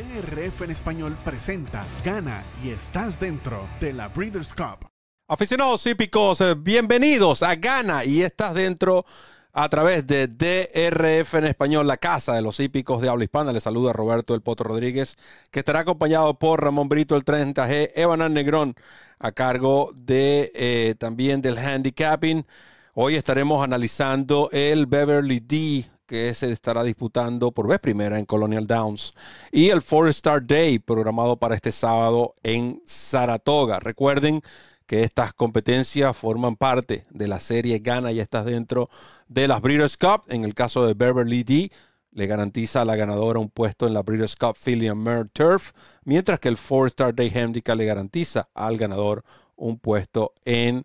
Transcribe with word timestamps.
DRF 0.00 0.62
en 0.62 0.70
español 0.70 1.18
presenta 1.22 1.84
Gana 2.02 2.42
y 2.64 2.70
estás 2.70 3.20
dentro 3.20 3.68
de 3.80 3.92
la 3.92 4.08
Breeders' 4.08 4.54
Cup. 4.54 4.88
Aficionados 5.28 5.86
hípicos, 5.86 6.40
eh, 6.40 6.54
bienvenidos 6.54 7.42
a 7.42 7.54
Gana 7.56 8.06
y 8.06 8.22
estás 8.22 8.54
dentro 8.54 9.04
a 9.52 9.68
través 9.68 10.06
de 10.06 10.26
DRF 10.26 11.34
en 11.34 11.44
español, 11.44 11.86
la 11.86 11.98
casa 11.98 12.32
de 12.32 12.40
los 12.40 12.60
hípicos 12.60 13.02
de 13.02 13.10
habla 13.10 13.24
hispana. 13.24 13.52
Les 13.52 13.62
saluda 13.62 13.92
Roberto 13.92 14.34
El 14.34 14.40
Poto 14.40 14.64
Rodríguez, 14.64 15.18
que 15.50 15.58
estará 15.58 15.80
acompañado 15.80 16.38
por 16.38 16.64
Ramón 16.64 16.88
Brito, 16.88 17.14
el 17.14 17.24
30G, 17.26 17.90
Evan 17.94 18.32
Negrón, 18.32 18.76
a 19.18 19.32
cargo 19.32 19.90
de 19.94 20.50
eh, 20.54 20.94
también 20.98 21.42
del 21.42 21.58
handicapping. 21.58 22.46
Hoy 22.94 23.16
estaremos 23.16 23.62
analizando 23.62 24.48
el 24.50 24.86
Beverly 24.86 25.40
D 25.40 25.90
que 26.10 26.34
se 26.34 26.50
estará 26.50 26.82
disputando 26.82 27.52
por 27.52 27.68
vez 27.68 27.78
primera 27.78 28.18
en 28.18 28.24
Colonial 28.24 28.66
Downs, 28.66 29.14
y 29.52 29.68
el 29.68 29.80
Four 29.80 30.08
Star 30.08 30.44
Day 30.44 30.80
programado 30.80 31.36
para 31.36 31.54
este 31.54 31.70
sábado 31.70 32.34
en 32.42 32.82
Saratoga. 32.84 33.78
Recuerden 33.78 34.42
que 34.86 35.04
estas 35.04 35.32
competencias 35.32 36.16
forman 36.16 36.56
parte 36.56 37.04
de 37.10 37.28
la 37.28 37.38
serie 37.38 37.78
Gana 37.78 38.10
y 38.10 38.18
estás 38.18 38.44
dentro 38.44 38.90
de 39.28 39.46
las 39.46 39.60
Breeders' 39.62 39.96
Cup. 39.96 40.22
En 40.26 40.42
el 40.42 40.52
caso 40.52 40.84
de 40.84 40.94
Beverly 40.94 41.44
D, 41.44 41.70
le 42.10 42.26
garantiza 42.26 42.82
a 42.82 42.84
la 42.84 42.96
ganadora 42.96 43.38
un 43.38 43.48
puesto 43.48 43.86
en 43.86 43.94
la 43.94 44.02
Breeders' 44.02 44.34
Cup 44.34 44.56
Philly 44.56 44.88
and 44.88 45.30
Turf, 45.32 45.70
mientras 46.02 46.40
que 46.40 46.48
el 46.48 46.56
Four 46.56 46.88
Star 46.88 47.14
Day 47.14 47.30
Handicap 47.32 47.76
le 47.76 47.84
garantiza 47.84 48.48
al 48.52 48.78
ganador 48.78 49.22
un 49.54 49.78
puesto 49.78 50.32
en 50.44 50.84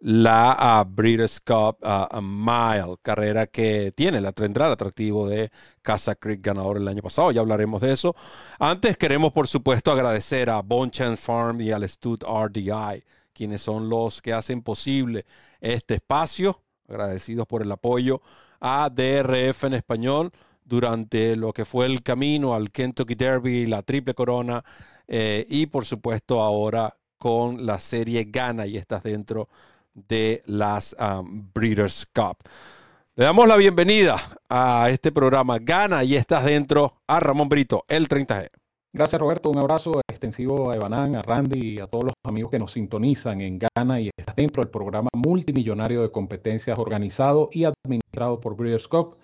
la 0.00 0.82
uh, 0.82 0.90
Breeders' 0.90 1.40
Cup 1.40 1.78
uh, 1.82 2.20
Mile, 2.20 2.96
carrera 3.02 3.46
que 3.46 3.92
tiene, 3.92 4.20
la 4.20 4.32
tendrá 4.32 4.66
el 4.66 4.72
atractivo 4.72 5.28
de 5.28 5.50
Casa 5.82 6.14
Creek, 6.14 6.40
ganador 6.42 6.78
el 6.78 6.88
año 6.88 7.02
pasado. 7.02 7.30
Ya 7.32 7.40
hablaremos 7.40 7.80
de 7.82 7.92
eso. 7.92 8.14
Antes 8.58 8.96
queremos, 8.96 9.32
por 9.32 9.46
supuesto, 9.46 9.92
agradecer 9.92 10.50
a 10.50 10.62
Bonchance 10.62 11.22
Farm 11.22 11.60
y 11.60 11.70
al 11.70 11.88
Stud 11.88 12.22
RDI, 12.22 13.04
quienes 13.32 13.60
son 13.60 13.88
los 13.88 14.22
que 14.22 14.32
hacen 14.32 14.62
posible 14.62 15.26
este 15.60 15.94
espacio. 15.94 16.62
Agradecidos 16.88 17.46
por 17.46 17.62
el 17.62 17.70
apoyo 17.70 18.20
a 18.60 18.90
DRF 18.90 19.64
en 19.64 19.74
español 19.74 20.32
durante 20.64 21.36
lo 21.36 21.52
que 21.52 21.64
fue 21.64 21.86
el 21.86 22.02
camino 22.02 22.54
al 22.54 22.70
Kentucky 22.70 23.14
Derby, 23.14 23.66
la 23.66 23.82
Triple 23.82 24.14
Corona 24.14 24.64
eh, 25.08 25.46
y 25.48 25.66
por 25.66 25.84
supuesto 25.84 26.40
ahora 26.40 26.96
con 27.18 27.66
la 27.66 27.78
serie 27.78 28.24
Gana 28.28 28.66
y 28.66 28.76
estás 28.76 29.02
dentro 29.02 29.48
de 29.94 30.42
las 30.46 30.94
um, 30.98 31.50
Breeders' 31.52 32.06
Cup. 32.06 32.36
Le 33.16 33.24
damos 33.24 33.46
la 33.46 33.56
bienvenida 33.56 34.16
a 34.48 34.88
este 34.90 35.12
programa 35.12 35.58
Gana 35.58 36.04
y 36.04 36.16
estás 36.16 36.44
dentro 36.44 37.02
a 37.06 37.20
Ramón 37.20 37.48
Brito, 37.48 37.84
el 37.88 38.08
30G. 38.08 38.48
Gracias 38.92 39.20
Roberto, 39.20 39.50
un 39.50 39.58
abrazo 39.58 40.00
extensivo 40.08 40.70
a 40.70 40.74
Evanán, 40.74 41.14
a 41.14 41.22
Randy 41.22 41.74
y 41.74 41.78
a 41.78 41.86
todos 41.86 42.04
los 42.04 42.12
amigos 42.24 42.50
que 42.50 42.58
nos 42.58 42.72
sintonizan 42.72 43.40
en 43.40 43.60
Gana 43.76 44.00
y 44.00 44.10
estás 44.16 44.34
dentro 44.34 44.62
del 44.62 44.70
programa 44.70 45.08
multimillonario 45.12 46.02
de 46.02 46.10
competencias 46.10 46.76
organizado 46.76 47.50
y 47.52 47.64
administrado 47.64 48.40
por 48.40 48.56
Breeders' 48.56 48.88
Cup 48.88 49.16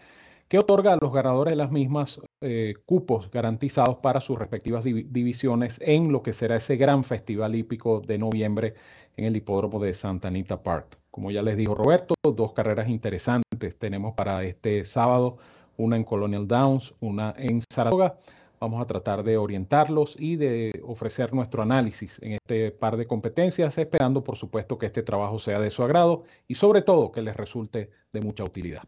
que 0.48 0.58
otorga 0.58 0.92
a 0.92 0.98
los 1.00 1.12
ganadores 1.12 1.52
de 1.52 1.56
las 1.56 1.72
mismas 1.72 2.20
eh, 2.40 2.74
cupos 2.84 3.30
garantizados 3.30 3.96
para 3.96 4.20
sus 4.20 4.38
respectivas 4.38 4.84
divisiones 4.84 5.80
en 5.82 6.12
lo 6.12 6.22
que 6.22 6.32
será 6.32 6.56
ese 6.56 6.76
gran 6.76 7.02
festival 7.02 7.54
hípico 7.56 8.00
de 8.00 8.18
noviembre 8.18 8.74
en 9.16 9.24
el 9.24 9.36
hipódromo 9.36 9.80
de 9.80 9.92
Santa 9.94 10.28
Anita 10.28 10.62
Park. 10.62 10.98
Como 11.10 11.30
ya 11.30 11.42
les 11.42 11.56
dijo 11.56 11.74
Roberto, 11.74 12.14
dos 12.22 12.52
carreras 12.52 12.88
interesantes 12.88 13.76
tenemos 13.78 14.14
para 14.14 14.44
este 14.44 14.84
sábado, 14.84 15.38
una 15.76 15.96
en 15.96 16.04
Colonial 16.04 16.46
Downs, 16.46 16.94
una 17.00 17.34
en 17.36 17.60
Saratoga. 17.60 18.18
Vamos 18.60 18.80
a 18.80 18.86
tratar 18.86 19.22
de 19.22 19.36
orientarlos 19.36 20.16
y 20.18 20.36
de 20.36 20.82
ofrecer 20.84 21.34
nuestro 21.34 21.62
análisis 21.62 22.18
en 22.22 22.32
este 22.32 22.70
par 22.70 22.96
de 22.96 23.06
competencias, 23.06 23.76
esperando 23.76 24.24
por 24.24 24.36
supuesto 24.36 24.78
que 24.78 24.86
este 24.86 25.02
trabajo 25.02 25.38
sea 25.38 25.60
de 25.60 25.70
su 25.70 25.82
agrado 25.82 26.24
y 26.48 26.54
sobre 26.54 26.82
todo 26.82 27.12
que 27.12 27.22
les 27.22 27.36
resulte 27.36 27.90
de 28.12 28.20
mucha 28.20 28.44
utilidad. 28.44 28.84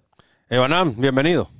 Evanam, 0.50 0.94
bienvenido. 0.96 1.50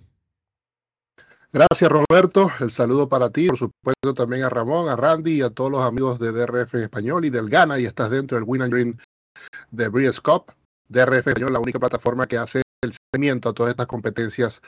Gracias, 1.53 1.91
Roberto. 1.91 2.51
El 2.59 2.71
saludo 2.71 3.07
para 3.07 3.29
ti, 3.29 3.49
por 3.49 3.59
supuesto 3.59 4.15
también 4.15 4.45
a 4.45 4.49
Ramón, 4.49 4.89
a 4.89 4.97
Randy 4.97 5.39
y 5.39 5.43
a 5.43 5.51
todos 5.51 5.71
los 5.71 5.85
amigos 5.85 6.19
de 6.19 6.33
DRF 6.33 6.75
español 6.77 7.27
y 7.27 7.31
del 7.31 7.51
Ghana. 7.51 7.79
Y 7.79 7.85
estás 7.85 8.11
dentro 8.11 8.39
del 8.39 8.45
Win 8.47 8.63
and 8.63 8.73
Green 8.73 9.01
de 9.71 9.89
Breeders' 9.89 10.23
Cup. 10.23 10.53
DRF 10.89 11.27
español, 11.27 11.53
la 11.53 11.61
única 11.61 11.79
plataforma 11.79 12.27
que 12.27 12.39
hace 12.39 12.63
el 12.83 12.93
seguimiento 13.13 13.51
a 13.51 13.53
todas 13.53 13.71
estas 13.73 13.87
competencias 13.87 14.63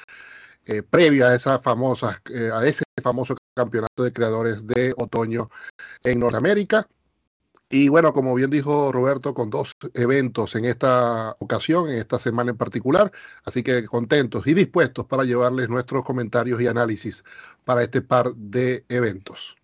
eh, 0.66 0.82
previa 0.82 1.28
a, 1.28 1.34
esa 1.34 1.58
famosa, 1.58 2.20
eh, 2.30 2.50
a 2.52 2.66
ese 2.66 2.84
famoso 3.02 3.34
campeonato 3.56 4.02
de 4.02 4.12
creadores 4.12 4.66
de 4.66 4.92
otoño 4.98 5.48
en 6.04 6.20
Norteamérica. 6.20 6.86
Y 7.72 7.88
bueno, 7.88 8.12
como 8.12 8.34
bien 8.34 8.50
dijo 8.50 8.90
Roberto, 8.90 9.32
con 9.32 9.48
dos 9.48 9.76
eventos 9.94 10.56
en 10.56 10.64
esta 10.64 11.36
ocasión, 11.38 11.88
en 11.88 11.98
esta 11.98 12.18
semana 12.18 12.50
en 12.50 12.56
particular, 12.56 13.12
así 13.44 13.62
que 13.62 13.84
contentos 13.84 14.44
y 14.48 14.54
dispuestos 14.54 15.06
para 15.06 15.22
llevarles 15.22 15.68
nuestros 15.68 16.04
comentarios 16.04 16.60
y 16.60 16.66
análisis 16.66 17.22
para 17.64 17.84
este 17.84 18.02
par 18.02 18.34
de 18.34 18.84
eventos. 18.88 19.56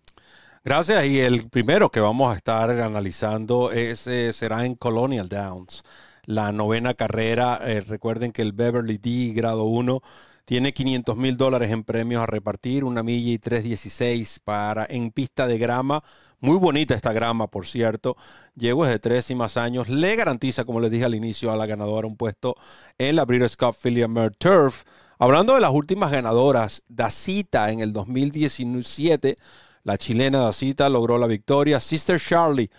Gracias. 0.63 1.05
Y 1.05 1.19
el 1.19 1.49
primero 1.49 1.89
que 1.91 1.99
vamos 1.99 2.33
a 2.33 2.37
estar 2.37 2.71
analizando 2.71 3.71
es, 3.73 4.07
eh, 4.07 4.31
será 4.31 4.65
en 4.65 4.75
Colonial 4.75 5.27
Downs, 5.27 5.83
la 6.23 6.53
novena 6.53 6.93
carrera. 6.93 7.59
Eh, 7.61 7.81
recuerden 7.81 8.31
que 8.31 8.41
el 8.41 8.53
Beverly 8.53 8.97
D 8.99 9.33
grado 9.33 9.65
1 9.65 10.01
tiene 10.47 10.71
500 10.71 11.17
mil 11.17 11.35
dólares 11.35 11.71
en 11.71 11.83
premios 11.83 12.23
a 12.23 12.25
repartir, 12.25 12.85
una 12.85 13.03
milla 13.03 13.33
y 13.33 13.37
316 13.37 14.39
para 14.45 14.87
en 14.89 15.11
pista 15.11 15.45
de 15.45 15.57
grama. 15.57 16.01
Muy 16.39 16.57
bonita 16.57 16.95
esta 16.95 17.11
grama, 17.11 17.47
por 17.47 17.65
cierto. 17.65 18.15
Llego 18.55 18.85
desde 18.85 18.99
tres 18.99 19.29
y 19.29 19.35
más 19.35 19.57
años. 19.57 19.89
Le 19.89 20.15
garantiza, 20.15 20.63
como 20.63 20.79
les 20.79 20.89
dije 20.89 21.03
al 21.03 21.15
inicio, 21.15 21.51
a 21.51 21.57
la 21.57 21.65
ganadora 21.65 22.07
un 22.07 22.15
puesto 22.15 22.55
en 22.97 23.17
la 23.17 23.25
Breeders' 23.25 23.57
Cup 23.57 23.75
Philly 23.75 24.05
Turf. 24.37 24.85
Hablando 25.19 25.53
de 25.53 25.59
las 25.59 25.71
últimas 25.71 26.13
ganadoras, 26.13 26.81
Dacita 26.87 27.69
en 27.73 27.81
el 27.81 27.91
2017, 27.91 29.35
la 29.83 29.97
chilena 29.97 30.39
Dacita 30.39 30.87
logró 30.87 31.17
la 31.17 31.27
victoria. 31.27 31.81
Sister 31.81 32.21
Charlie 32.21 32.71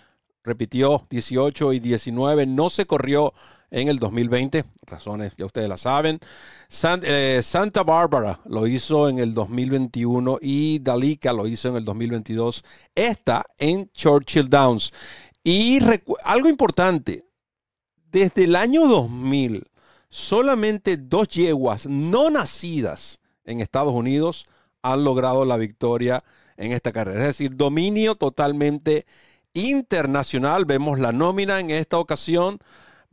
repitió 0.43 1.05
18 1.07 1.73
y 1.73 1.79
19, 1.79 2.47
no 2.47 2.71
se 2.71 2.87
corrió 2.87 3.31
en 3.71 3.87
el 3.87 3.97
2020, 3.97 4.65
razones 4.83 5.33
ya 5.37 5.45
ustedes 5.45 5.69
la 5.69 5.77
saben. 5.77 6.19
Eh, 7.03 7.41
Santa 7.43 7.83
Bárbara 7.83 8.39
lo 8.45 8.67
hizo 8.67 9.09
en 9.09 9.19
el 9.19 9.33
2021 9.33 10.39
y 10.41 10.79
Dalica 10.79 11.33
lo 11.33 11.47
hizo 11.47 11.69
en 11.69 11.75
el 11.75 11.85
2022. 11.85 12.63
Esta 12.95 13.45
en 13.57 13.89
Churchill 13.91 14.49
Downs. 14.49 14.91
Y 15.43 15.79
algo 16.25 16.49
importante, 16.49 17.25
desde 18.11 18.45
el 18.45 18.55
año 18.55 18.87
2000, 18.87 19.63
solamente 20.09 20.97
dos 20.97 21.27
yeguas 21.29 21.85
no 21.85 22.29
nacidas 22.29 23.19
en 23.45 23.61
Estados 23.61 23.93
Unidos 23.93 24.45
han 24.81 25.03
logrado 25.03 25.45
la 25.45 25.57
victoria 25.57 26.23
en 26.57 26.71
esta 26.71 26.91
carrera. 26.91 27.21
Es 27.21 27.27
decir, 27.27 27.55
dominio 27.55 28.15
totalmente 28.15 29.05
internacional. 29.53 30.65
Vemos 30.65 30.99
la 30.99 31.11
nómina 31.11 31.59
en 31.59 31.69
esta 31.69 31.97
ocasión. 31.97 32.59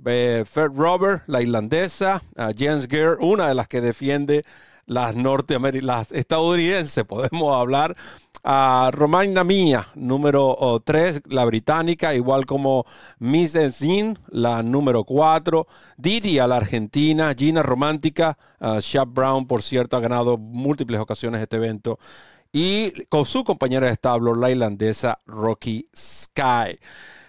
Fred 0.02 0.70
Robert, 0.74 1.24
la 1.26 1.42
irlandesa, 1.42 2.22
Jens 2.56 2.86
Gere, 2.88 3.16
una 3.20 3.48
de 3.48 3.54
las 3.54 3.68
que 3.68 3.80
defiende 3.80 4.44
las 4.86 5.14
norteamericanas, 5.16 6.12
estadounidenses, 6.12 7.04
podemos 7.08 7.56
hablar. 7.56 7.96
A 8.48 8.90
Romagna 8.92 9.42
Mia, 9.42 9.88
número 9.96 10.80
3, 10.84 11.22
la 11.30 11.44
británica, 11.44 12.14
igual 12.14 12.46
como 12.46 12.84
Miss 13.18 13.56
Zin, 13.72 14.16
la 14.28 14.62
número 14.62 15.02
4. 15.02 15.66
Didi 15.96 16.38
a 16.38 16.46
la 16.46 16.58
argentina, 16.58 17.34
Gina 17.36 17.64
Romántica, 17.64 18.38
uh, 18.60 19.04
Brown, 19.08 19.48
por 19.48 19.64
cierto, 19.64 19.96
ha 19.96 20.00
ganado 20.00 20.38
múltiples 20.38 21.00
ocasiones 21.00 21.42
este 21.42 21.56
evento. 21.56 21.98
Y 22.52 22.92
con 23.06 23.24
su 23.24 23.42
compañera 23.42 23.88
de 23.88 23.94
establo, 23.94 24.32
la 24.36 24.48
irlandesa 24.48 25.18
Rocky 25.26 25.88
Sky. 25.92 26.78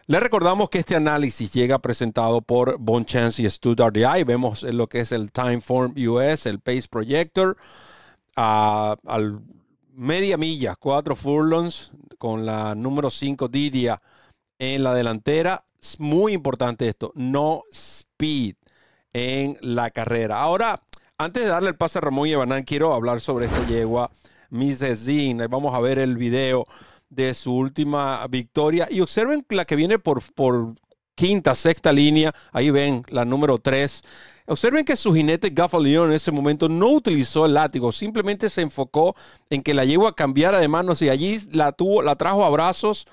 Le 0.10 0.22
recordamos 0.22 0.70
que 0.70 0.78
este 0.78 0.96
análisis 0.96 1.52
llega 1.52 1.80
presentado 1.80 2.40
por 2.40 2.78
Bonchance 2.78 3.42
y 3.42 3.50
Stud 3.50 3.82
RDI. 3.82 4.24
Vemos 4.24 4.64
lo 4.64 4.88
que 4.88 5.02
es 5.02 5.12
el 5.12 5.34
Timeform 5.34 5.96
US, 6.08 6.46
el 6.46 6.62
Pace 6.62 6.88
Projector, 6.90 7.58
al 8.34 9.42
media 9.92 10.38
milla, 10.38 10.78
cuatro 10.80 11.14
furlongs, 11.14 11.92
con 12.18 12.46
la 12.46 12.74
número 12.74 13.10
5 13.10 13.50
Didia 13.50 14.02
en 14.58 14.82
la 14.82 14.94
delantera. 14.94 15.66
Es 15.82 16.00
muy 16.00 16.32
importante 16.32 16.88
esto, 16.88 17.12
no 17.14 17.64
speed 17.74 18.56
en 19.12 19.58
la 19.60 19.92
carrera. 19.92 20.40
Ahora, 20.40 20.82
antes 21.18 21.44
de 21.44 21.50
darle 21.50 21.68
el 21.68 21.76
pase 21.76 21.98
a 21.98 22.02
Ramón 22.02 22.30
y 22.30 22.64
quiero 22.64 22.94
hablar 22.94 23.20
sobre 23.20 23.48
esta 23.48 23.68
yegua, 23.68 24.10
Miss 24.52 24.82
Zin. 25.04 25.40
Vamos 25.50 25.76
a 25.76 25.82
ver 25.82 26.00
el 26.00 26.16
video 26.16 26.66
de 27.10 27.34
su 27.34 27.54
última 27.54 28.26
victoria. 28.28 28.88
Y 28.90 29.02
observen 29.02 29.46
la 29.50 29.66
que 29.66 29.76
viene 29.76 30.00
por, 30.00 30.22
por 30.34 30.76
quinta, 31.16 31.56
sexta 31.56 31.92
línea. 31.92 32.34
Ahí 32.52 32.70
ven 32.70 33.04
la 33.10 33.26
número 33.26 33.58
3. 33.58 34.02
Observen 34.48 34.86
que 34.86 34.96
su 34.96 35.14
jinete 35.14 35.50
Gaffalion 35.50 36.10
en 36.10 36.16
ese 36.16 36.32
momento 36.32 36.70
no 36.70 36.90
utilizó 36.92 37.46
el 37.46 37.56
látigo, 37.56 37.92
simplemente 37.92 38.48
se 38.48 38.62
enfocó 38.62 39.14
en 39.50 39.62
que 39.62 39.74
la 39.74 39.84
yegua 39.84 40.16
cambiara 40.16 40.60
de 40.60 40.70
manos 40.70 41.02
y 41.02 41.10
allí 41.10 41.38
la 41.52 41.74
tuvo, 41.74 42.02
la 42.02 42.16
trajo 42.16 42.46
a 42.46 42.50
brazos. 42.50 43.06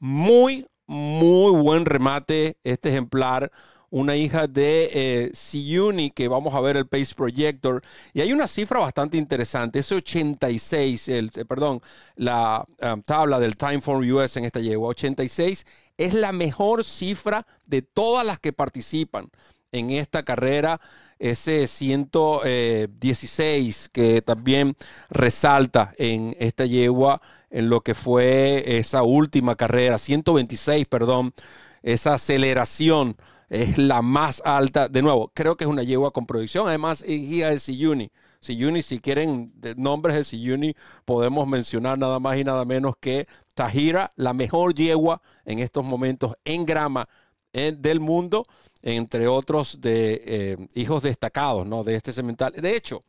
Muy, 0.00 0.66
muy 0.88 1.52
buen 1.52 1.84
remate 1.86 2.56
este 2.64 2.88
ejemplar 2.88 3.52
una 3.90 4.16
hija 4.16 4.46
de 4.46 4.90
eh, 4.92 5.30
Siuni, 5.34 6.10
que 6.10 6.28
vamos 6.28 6.54
a 6.54 6.60
ver 6.60 6.76
el 6.76 6.86
Pace 6.86 7.14
Projector. 7.14 7.82
Y 8.12 8.20
hay 8.20 8.32
una 8.32 8.48
cifra 8.48 8.78
bastante 8.78 9.16
interesante, 9.16 9.80
ese 9.80 9.96
86, 9.96 11.08
el, 11.08 11.30
eh, 11.34 11.44
perdón, 11.44 11.80
la 12.16 12.64
um, 12.82 13.02
tabla 13.02 13.38
del 13.38 13.56
Time 13.56 13.80
for 13.80 14.04
US 14.04 14.36
en 14.36 14.44
esta 14.44 14.60
yegua, 14.60 14.90
86 14.90 15.64
es 16.00 16.14
la 16.14 16.32
mejor 16.32 16.84
cifra 16.84 17.46
de 17.66 17.82
todas 17.82 18.24
las 18.24 18.40
que 18.40 18.54
participan 18.54 19.28
en 19.70 19.90
esta 19.90 20.22
carrera. 20.22 20.80
Ese 21.18 21.66
116 21.66 23.90
que 23.92 24.22
también 24.22 24.74
resalta 25.10 25.92
en 25.98 26.34
esta 26.40 26.64
yegua 26.64 27.20
en 27.50 27.68
lo 27.68 27.82
que 27.82 27.94
fue 27.94 28.78
esa 28.78 29.02
última 29.02 29.56
carrera, 29.56 29.98
126, 29.98 30.86
perdón, 30.86 31.34
esa 31.82 32.14
aceleración 32.14 33.18
es 33.50 33.76
la 33.76 34.00
más 34.00 34.40
alta. 34.44 34.88
De 34.88 35.02
nuevo, 35.02 35.30
creo 35.34 35.56
que 35.56 35.64
es 35.64 35.70
una 35.70 35.82
yegua 35.82 36.12
con 36.12 36.24
producción. 36.24 36.68
Además, 36.68 37.02
es 37.02 37.20
hija 37.20 37.50
de 37.50 37.58
Siyuni. 37.58 38.10
Siyuni, 38.40 38.80
si 38.80 39.00
quieren 39.00 39.52
nombres 39.76 40.16
de 40.16 40.24
Siyuni, 40.24 40.74
podemos 41.04 41.46
mencionar 41.46 41.98
nada 41.98 42.18
más 42.20 42.38
y 42.38 42.44
nada 42.44 42.64
menos 42.64 42.94
que 42.98 43.26
Tahira, 43.54 44.12
la 44.16 44.32
mejor 44.32 44.74
yegua 44.74 45.20
en 45.44 45.58
estos 45.58 45.84
momentos 45.84 46.34
en 46.44 46.64
grama 46.64 47.06
del 47.52 47.98
mundo, 47.98 48.46
entre 48.80 49.26
otros 49.26 49.80
de 49.80 50.22
eh, 50.24 50.68
hijos 50.74 51.02
destacados 51.02 51.66
¿no? 51.66 51.82
de 51.82 51.96
este 51.96 52.12
cemental. 52.12 52.52
De 52.52 52.76
hecho, 52.76 53.00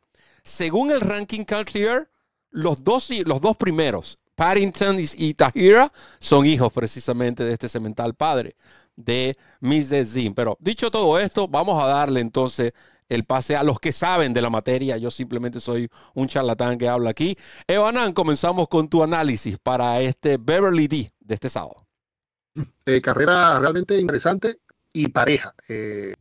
según 0.44 0.92
el 0.92 1.00
ranking 1.00 1.44
Cartier, 1.44 2.10
los 2.50 2.84
dos, 2.84 3.10
los 3.26 3.40
dos 3.40 3.56
primeros, 3.56 4.18
Paddington 4.42 4.98
y 5.00 5.36
Tahira, 5.36 5.92
son 6.18 6.48
hijos 6.48 6.74
precisamente 6.74 7.44
de 7.44 7.54
este 7.54 7.70
cemental 7.70 8.16
padre 8.16 8.56
de 8.96 9.38
Mrs. 9.60 10.14
Zim. 10.14 10.34
Pero 10.34 10.58
dicho 10.60 10.90
todo 10.90 11.20
esto, 11.20 11.48
vamos 11.48 11.82
a 11.84 11.86
darle 11.86 12.22
entonces 12.22 12.74
el 13.08 13.24
pase 13.24 13.56
a 13.56 13.62
los 13.62 13.80
que 13.80 13.92
saben 13.92 14.34
de 14.34 14.42
la 14.42 14.50
materia. 14.50 14.98
Yo 14.98 15.12
simplemente 15.12 15.60
soy 15.60 15.88
un 16.16 16.28
charlatán 16.28 16.80
que 16.80 16.90
habla 16.90 17.12
aquí. 17.12 17.38
Evanan, 17.68 18.14
comenzamos 18.14 18.68
con 18.68 18.90
tu 18.90 19.04
análisis 19.04 19.60
para 19.60 20.02
este 20.02 20.38
Beverly 20.38 20.88
D 20.88 21.14
de 21.20 21.36
este 21.36 21.48
sábado. 21.48 21.86
Eh, 22.88 23.00
carrera 23.00 23.60
realmente 23.60 23.96
interesante 24.00 24.58
y 24.92 25.10
pareja. 25.10 25.54
Eh, 25.70 26.16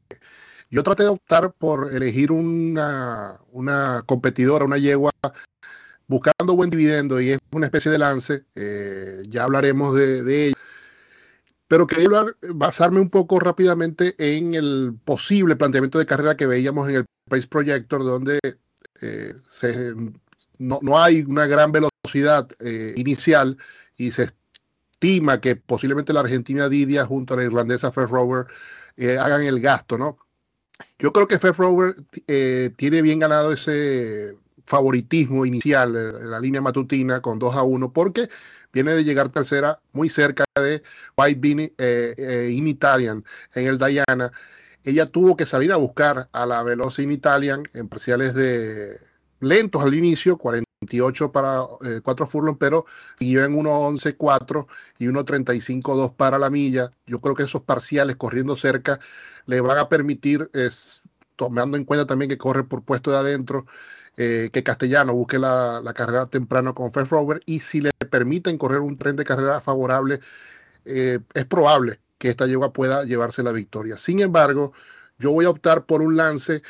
yo 0.68 0.82
traté 0.82 1.04
de 1.04 1.08
optar 1.08 1.54
por 1.54 1.94
elegir 1.94 2.32
una, 2.32 3.40
una 3.50 4.02
competidora, 4.04 4.66
una 4.66 4.76
yegua 4.76 5.10
buscando 6.10 6.56
buen 6.56 6.70
dividendo 6.70 7.20
y 7.20 7.30
es 7.30 7.38
una 7.52 7.66
especie 7.66 7.88
de 7.88 7.98
lance. 7.98 8.44
Eh, 8.56 9.22
ya 9.28 9.44
hablaremos 9.44 9.94
de, 9.94 10.24
de 10.24 10.52
pero 11.68 11.86
quería 11.86 12.08
basarme 12.52 12.98
un 12.98 13.10
poco 13.10 13.38
rápidamente 13.38 14.16
en 14.18 14.54
el 14.54 14.92
posible 15.04 15.54
planteamiento 15.54 16.00
de 16.00 16.06
carrera 16.06 16.36
que 16.36 16.48
veíamos 16.48 16.88
en 16.88 16.96
el 16.96 17.04
Pace 17.28 17.46
Projector, 17.46 18.02
donde 18.02 18.40
eh, 19.00 19.34
no, 20.58 20.80
hay 21.00 21.22
una 21.22 21.46
gran 21.46 21.70
velocidad 21.70 22.48
eh, 22.58 22.92
inicial 22.96 23.56
y 23.96 24.10
se 24.10 24.30
estima 24.94 25.40
que 25.40 25.54
posiblemente 25.54 26.12
la 26.12 26.20
Argentina 26.20 26.68
Didia 26.68 27.06
junto 27.06 27.34
a 27.34 27.36
la 27.36 27.44
irlandesa 27.44 27.92
Fair 27.92 28.08
Rover 28.08 28.46
hagan 29.20 29.44
el 29.44 29.60
gasto, 29.60 29.96
¿no? 29.96 30.18
Yo 30.98 31.12
creo 31.12 31.28
que 31.28 31.38
Fair 31.38 31.54
Rover 31.54 31.94
tiene 32.76 33.00
bien 33.00 33.20
ganado 33.20 33.52
ese 33.52 34.34
favoritismo 34.70 35.44
inicial 35.44 35.96
en 35.96 36.30
la 36.30 36.38
línea 36.38 36.60
matutina 36.60 37.20
con 37.20 37.40
2 37.40 37.56
a 37.56 37.64
1 37.64 37.92
porque 37.92 38.28
viene 38.72 38.92
de 38.92 39.02
llegar 39.02 39.28
tercera 39.28 39.80
muy 39.92 40.08
cerca 40.08 40.44
de 40.54 40.80
White 41.16 41.40
Bean 41.40 41.58
eh, 41.60 41.72
eh, 41.76 42.50
in 42.52 42.68
Italian 42.68 43.24
en 43.54 43.66
el 43.66 43.78
Diana. 43.78 44.30
Ella 44.84 45.06
tuvo 45.06 45.36
que 45.36 45.44
salir 45.44 45.72
a 45.72 45.76
buscar 45.76 46.28
a 46.32 46.46
la 46.46 46.62
Veloz 46.62 47.00
in 47.00 47.10
Italian 47.10 47.64
en 47.74 47.88
parciales 47.88 48.32
de 48.32 48.96
lentos 49.40 49.82
al 49.82 49.92
inicio, 49.92 50.38
48 50.38 51.32
para 51.32 51.66
4 52.02 52.24
eh, 52.24 52.28
furlong, 52.28 52.56
pero 52.56 52.86
iba 53.18 53.44
en 53.44 53.56
1.11.4 53.56 54.66
y 54.98 55.06
1.35.2 55.06 56.14
para 56.14 56.38
la 56.38 56.48
milla. 56.48 56.92
Yo 57.06 57.20
creo 57.20 57.34
que 57.34 57.42
esos 57.42 57.62
parciales 57.62 58.14
corriendo 58.14 58.54
cerca 58.54 59.00
le 59.46 59.60
van 59.60 59.78
a 59.78 59.88
permitir, 59.88 60.48
es, 60.54 61.02
tomando 61.34 61.76
en 61.76 61.84
cuenta 61.84 62.06
también 62.06 62.28
que 62.28 62.38
corre 62.38 62.62
por 62.62 62.84
puesto 62.84 63.10
de 63.10 63.16
adentro, 63.16 63.66
eh, 64.22 64.50
que 64.52 64.62
Castellano 64.62 65.14
busque 65.14 65.38
la, 65.38 65.80
carrera 65.94 66.26
temprano 66.26 66.74
con 66.74 66.92
First 66.92 67.10
Rover 67.10 67.40
y 67.46 67.60
si 67.60 67.80
le 67.80 67.90
permiten 68.10 68.58
correr 68.58 68.80
un 68.80 68.98
tren 68.98 69.16
de 69.16 69.24
carrera 69.24 69.62
favorable, 69.62 70.20
eh, 70.84 71.20
es 71.32 71.46
probable 71.46 72.00
que 72.18 72.28
esta 72.28 72.46
yegua 72.46 72.70
pueda 72.70 73.04
llevarse 73.04 73.42
la 73.42 73.50
victoria. 73.52 73.96
Sin 73.96 74.20
embargo, 74.20 74.74
yo 75.18 75.32
voy 75.32 75.46
a 75.46 75.48
optar 75.48 75.86
por 75.86 76.02
un 76.02 76.18
lance 76.18 76.62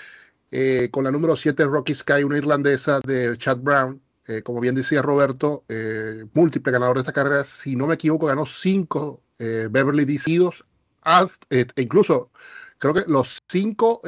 eh, 0.53 0.91
con 0.93 1.03
la 1.03 1.11
número 1.11 1.35
7 1.35 1.65
Rocky 1.65 1.93
Sky, 1.93 2.23
una 2.23 2.39
irlandesa 2.39 3.01
de 3.05 3.37
Chad 3.37 3.59
Brown. 3.59 4.01
como 4.45 4.61
bien 4.61 4.77
decía 4.77 5.03
Roberto, 5.03 5.65
múltiple 6.35 6.71
ganador 6.71 6.99
de 6.99 7.01
esta 7.01 7.13
carrera. 7.13 7.43
Si 7.43 7.75
no 7.75 7.89
me 7.89 7.95
equivoco, 7.95 8.27
ganó 8.27 8.47
cinco 8.47 9.25
Beverly 9.39 10.05
Decidos, 10.05 10.65
e 11.51 11.67
incluso 11.75 12.31
creo 12.79 12.95
que 12.95 13.03
los 13.09 13.39
cinco 13.49 14.01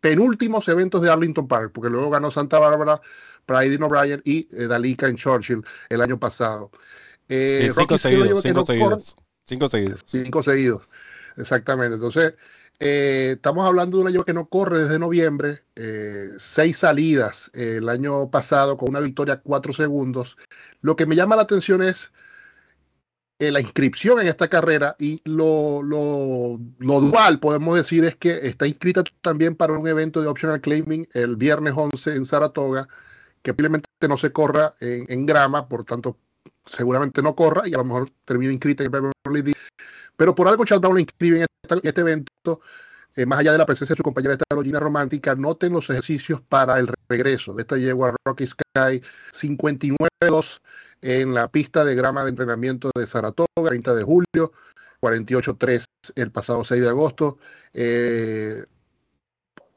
penúltimos 0.00 0.68
eventos 0.68 1.02
de 1.02 1.10
Arlington 1.10 1.48
Park, 1.48 1.72
porque 1.74 1.90
luego 1.90 2.10
ganó 2.10 2.30
Santa 2.30 2.58
Bárbara, 2.58 3.00
Pride 3.44 3.82
O'Brien 3.82 4.22
y 4.24 4.48
eh, 4.52 4.66
Dalika 4.66 5.08
en 5.08 5.16
Churchill 5.16 5.62
el 5.88 6.00
año 6.00 6.18
pasado. 6.18 6.70
Eh, 7.28 7.70
cinco, 7.74 7.98
seguidos, 7.98 8.42
cinco, 8.42 8.62
seguidos, 8.64 9.16
cinco 9.44 9.68
seguidos. 9.68 10.04
Cinco 10.06 10.42
seguidos. 10.42 10.82
Exactamente. 11.36 11.94
Entonces, 11.94 12.34
eh, 12.78 13.32
estamos 13.36 13.66
hablando 13.66 13.96
de 13.96 14.02
una 14.02 14.10
lleva 14.10 14.24
que 14.24 14.32
no 14.32 14.48
corre 14.48 14.78
desde 14.80 14.98
noviembre, 14.98 15.62
seis 16.38 16.78
salidas 16.78 17.50
el 17.54 17.88
año 17.88 18.30
pasado 18.30 18.76
con 18.76 18.90
una 18.90 19.00
victoria 19.00 19.40
cuatro 19.40 19.72
segundos. 19.72 20.36
Lo 20.82 20.94
que 20.94 21.06
me 21.06 21.16
llama 21.16 21.36
la 21.36 21.42
atención 21.42 21.82
es 21.82 22.12
eh, 23.38 23.52
la 23.52 23.60
inscripción 23.60 24.18
en 24.18 24.28
esta 24.28 24.48
carrera 24.48 24.96
y 24.98 25.20
lo, 25.24 25.82
lo, 25.82 26.58
dual, 27.00 27.38
podemos 27.38 27.76
decir, 27.76 28.04
es 28.04 28.16
que 28.16 28.30
está 28.48 28.66
inscrita 28.66 29.04
también 29.20 29.54
para 29.54 29.74
un 29.74 29.86
evento 29.86 30.22
de 30.22 30.28
optional 30.28 30.60
claiming 30.62 31.06
el 31.12 31.36
viernes 31.36 31.74
11 31.76 32.14
en 32.14 32.24
Saratoga, 32.24 32.88
que 33.42 33.52
probablemente 33.52 34.08
no 34.08 34.16
se 34.16 34.32
corra 34.32 34.74
en, 34.80 35.26
grama, 35.26 35.68
por 35.68 35.84
tanto, 35.84 36.16
seguramente 36.64 37.20
no 37.20 37.36
corra 37.36 37.68
y 37.68 37.74
a 37.74 37.78
lo 37.78 37.84
mejor 37.84 38.10
termina 38.24 38.52
inscrita 38.52 38.84
en 38.84 38.90
Beverly 38.90 39.54
Pero 40.16 40.34
por 40.34 40.48
algo 40.48 40.64
Chad 40.64 40.80
Brown 40.80 40.94
la 40.94 41.02
inscribe 41.02 41.40
en, 41.42 41.46
este 41.82 42.00
evento, 42.00 42.62
eh, 43.16 43.26
más 43.26 43.40
allá 43.40 43.52
de 43.52 43.58
la 43.58 43.66
presencia 43.66 43.92
de 43.92 43.98
su 43.98 44.02
compañera 44.02 44.36
de 44.36 44.56
logina 44.56 44.80
romántica, 44.80 45.34
noten 45.34 45.74
los 45.74 45.90
ejercicios 45.90 46.40
para 46.40 46.78
el 46.78 46.88
regreso. 47.10 47.52
De 47.52 47.62
esta 47.62 47.76
yegua 47.76 48.16
Rocky 48.24 48.46
Sky 48.46 49.02
59-2 49.32 50.60
en 51.06 51.34
la 51.34 51.46
pista 51.46 51.84
de 51.84 51.94
grama 51.94 52.24
de 52.24 52.30
entrenamiento 52.30 52.90
de 52.92 53.06
Saratoga, 53.06 53.46
30 53.68 53.94
de 53.94 54.02
julio, 54.02 54.52
48-3 55.00 55.84
el 56.16 56.32
pasado 56.32 56.64
6 56.64 56.82
de 56.82 56.88
agosto. 56.88 57.38
Eh, 57.72 58.64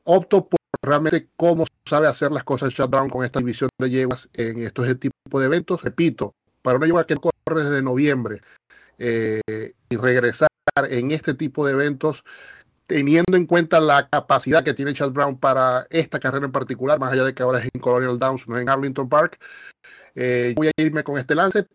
opto 0.05 0.49
por 0.49 0.59
realmente 0.81 1.29
cómo 1.35 1.65
sabe 1.85 2.07
hacer 2.07 2.31
las 2.31 2.43
cosas 2.43 2.73
Shutdown 2.73 3.11
con 3.11 3.23
esta 3.23 3.39
división 3.39 3.69
de 3.77 3.91
yeguas 3.91 4.27
en 4.33 4.57
estos 4.63 4.87
tipos 4.99 5.39
de 5.39 5.45
eventos. 5.45 5.83
Repito, 5.83 6.33
para 6.63 6.77
una 6.77 6.87
yegua 6.87 7.05
que 7.05 7.15
corre 7.15 7.63
desde 7.63 7.83
noviembre 7.83 8.41
eh, 8.97 9.41
y 9.89 9.95
regresar 9.97 10.49
en 10.77 11.11
este 11.11 11.35
tipo 11.35 11.63
de 11.63 11.73
eventos, 11.73 12.23
teniendo 12.89 13.37
en 13.37 13.45
cuenta 13.45 13.79
la 13.79 14.09
capacidad 14.09 14.63
que 14.63 14.73
tiene 14.73 14.93
Chad 14.93 15.11
Brown 15.11 15.37
para 15.37 15.85
esta 15.91 16.19
carrera 16.19 16.47
en 16.47 16.51
particular, 16.51 16.99
más 16.99 17.13
allá 17.13 17.23
de 17.23 17.35
que 17.35 17.43
ahora 17.43 17.59
es 17.59 17.69
en 17.71 17.79
Colonial 17.79 18.17
Downs, 18.17 18.47
no 18.47 18.57
en 18.57 18.67
Arlington 18.67 19.07
Park, 19.07 19.39
eh, 20.15 20.53
voy 20.55 20.69
a 20.69 20.71
irme 20.75 21.03
con 21.03 21.19
este 21.19 21.35
lance, 21.35 21.67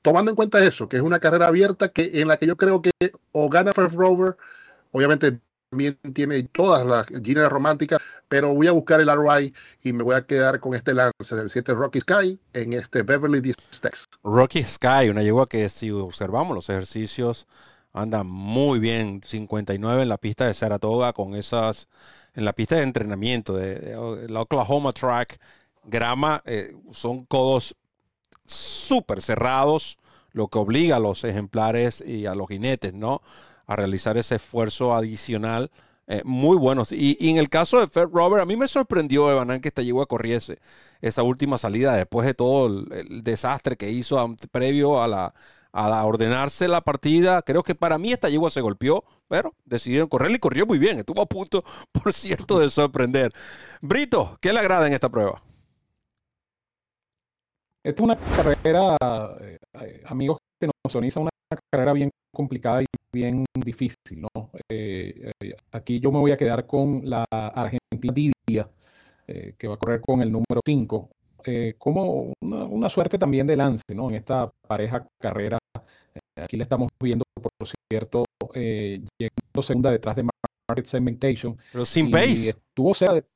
tomando 0.00 0.30
en 0.30 0.36
cuenta 0.36 0.64
eso, 0.64 0.88
que 0.88 0.96
es 0.96 1.02
una 1.02 1.18
carrera 1.18 1.48
abierta 1.48 1.88
que, 1.88 2.20
en 2.20 2.28
la 2.28 2.36
que 2.36 2.46
yo 2.46 2.56
creo 2.56 2.80
que 2.80 2.92
o 3.32 3.50
gana 3.50 3.72
First 3.72 3.96
Rover, 3.96 4.36
obviamente 4.92 5.40
también 5.70 5.98
tiene 6.14 6.40
todas 6.44 6.86
las 6.86 7.10
líneas 7.10 7.50
románticas, 7.50 8.00
pero 8.28 8.54
voy 8.54 8.68
a 8.68 8.72
buscar 8.72 9.00
el 9.00 9.12
ROI 9.12 9.52
y 9.82 9.92
me 9.92 10.04
voy 10.04 10.14
a 10.14 10.22
quedar 10.22 10.60
con 10.60 10.76
este 10.76 10.94
lance 10.94 11.34
del 11.34 11.50
7 11.50 11.74
Rocky 11.74 11.98
Sky 12.00 12.38
en 12.52 12.74
este 12.74 13.02
Beverly 13.02 13.54
Steaks. 13.72 14.04
Rocky 14.22 14.62
Sky, 14.62 15.08
una 15.10 15.22
yegua 15.22 15.46
que 15.46 15.68
si 15.68 15.90
observamos 15.90 16.54
los 16.54 16.70
ejercicios 16.70 17.48
anda 17.92 18.22
muy 18.22 18.78
bien, 18.78 19.20
59 19.24 20.02
en 20.02 20.08
la 20.08 20.18
pista 20.18 20.46
de 20.46 20.54
Saratoga 20.54 21.12
con 21.12 21.34
esas, 21.34 21.88
en 22.34 22.44
la 22.44 22.52
pista 22.52 22.76
de 22.76 22.82
entrenamiento 22.82 23.54
de, 23.54 24.28
la 24.28 24.42
Oklahoma 24.42 24.92
Track, 24.92 25.40
grama, 25.84 26.42
eh, 26.44 26.74
son 26.92 27.24
codos 27.24 27.74
súper 28.46 29.22
cerrados, 29.22 29.98
lo 30.32 30.48
que 30.48 30.58
obliga 30.58 30.96
a 30.96 31.00
los 31.00 31.24
ejemplares 31.24 32.02
y 32.06 32.26
a 32.26 32.34
los 32.34 32.48
jinetes, 32.48 32.94
¿no? 32.94 33.22
a 33.70 33.76
realizar 33.76 34.18
ese 34.18 34.34
esfuerzo 34.34 34.92
adicional. 34.94 35.70
Eh, 36.08 36.22
muy 36.24 36.56
buenos. 36.56 36.90
Y, 36.90 37.16
en 37.20 37.36
el 37.36 37.48
caso 37.48 37.78
de 37.78 37.86
Fed 37.86 38.08
Robert, 38.12 38.42
a 38.42 38.44
mí 38.46 38.56
me 38.56 38.66
sorprendió 38.66 39.30
Evanan 39.30 39.60
que 39.60 39.68
esta 39.68 39.82
yegua 39.82 40.06
corriese 40.06 40.58
esa 41.00 41.22
última 41.22 41.56
salida 41.56 41.94
después 41.94 42.26
de 42.26 42.34
todo 42.34 42.66
el, 42.66 43.22
desastre 43.22 43.76
que 43.76 43.92
hizo 43.92 44.36
previo 44.50 45.00
a 45.00 45.06
la, 45.06 45.34
a 45.72 46.04
ordenarse 46.04 46.68
la 46.68 46.80
partida. 46.80 47.42
Creo 47.42 47.62
que 47.62 47.74
para 47.74 47.98
mí 47.98 48.12
esta 48.12 48.28
yegua 48.28 48.50
se 48.50 48.60
golpeó, 48.60 49.04
pero 49.28 49.54
decidieron 49.64 50.08
correr 50.08 50.32
y 50.32 50.38
corrió 50.38 50.66
muy 50.66 50.78
bien. 50.78 50.98
Estuvo 50.98 51.22
a 51.22 51.26
punto, 51.26 51.64
por 51.92 52.12
cierto, 52.12 52.58
de 52.58 52.70
sorprender. 52.70 53.32
Brito, 53.80 54.38
¿qué 54.40 54.52
le 54.52 54.60
agrada 54.60 54.86
en 54.86 54.92
esta 54.92 55.08
prueba? 55.08 55.42
Esta 57.82 58.02
es 58.02 58.04
una 58.04 58.16
carrera, 58.16 58.96
eh, 59.40 59.56
eh, 59.80 60.02
amigos 60.06 60.38
que 60.60 60.66
nos 60.66 60.92
soniza 60.92 61.20
una 61.20 61.30
carrera 61.70 61.94
bien 61.94 62.10
complicada 62.34 62.82
y 62.82 62.86
bien 63.10 63.44
difícil. 63.54 64.20
¿no? 64.20 64.50
Eh, 64.68 65.32
aquí 65.72 65.98
yo 65.98 66.12
me 66.12 66.18
voy 66.18 66.32
a 66.32 66.36
quedar 66.36 66.66
con 66.66 67.00
la 67.08 67.24
Argentina 67.30 68.12
Didia, 68.12 68.68
que 69.26 69.68
va 69.68 69.74
a 69.74 69.78
correr 69.78 70.00
con 70.00 70.20
el 70.20 70.30
número 70.30 70.60
5. 70.64 71.08
Como 71.78 72.32
una, 72.40 72.88
suerte 72.88 73.18
también 73.18 73.46
de 73.46 73.56
lance 73.56 73.94
¿no? 73.94 74.08
en 74.08 74.16
esta 74.16 74.50
pareja 74.66 75.06
carrera. 75.20 75.58
aquí 76.36 76.56
le 76.56 76.62
estamos 76.62 76.88
viendo, 77.00 77.24
por 77.40 77.68
cierto, 77.90 78.24
llegando 78.54 79.62
segunda 79.62 79.90
detrás 79.90 80.16
de 80.16 80.24
Market 80.70 80.86
Segmentation. 80.86 81.58
Pero 81.72 81.84
sin 81.84 82.10
pace. 82.10 82.54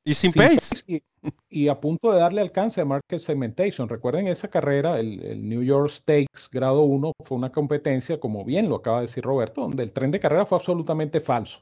y 0.05 0.15
sin, 0.15 0.33
pace. 0.33 1.03
y, 1.51 1.69
a 1.69 1.81
punto 1.81 2.13
de 2.13 2.21
darle 2.21 2.41
alcance 2.41 2.81
a 2.81 2.85
Market 2.85 3.19
Segmentation. 3.19 3.89
Recuerden 3.89 4.29
esa 4.29 4.49
carrera, 4.49 5.01
el, 5.01 5.49
New 5.49 5.63
York 5.63 5.91
Stakes 5.91 6.49
grado 6.51 6.83
1 6.83 7.13
fue 7.25 7.37
una 7.37 7.51
competencia, 7.51 8.21
como 8.21 8.45
bien 8.45 8.69
lo 8.69 8.77
acaba 8.77 8.99
de 8.99 9.07
decir 9.07 9.25
Roberto, 9.25 9.63
donde 9.63 9.83
el 9.83 9.93
tren 9.93 10.13
de 10.13 10.21
carrera 10.21 10.47
fue 10.47 10.59
absolutamente 10.59 11.21
falso. 11.21 11.61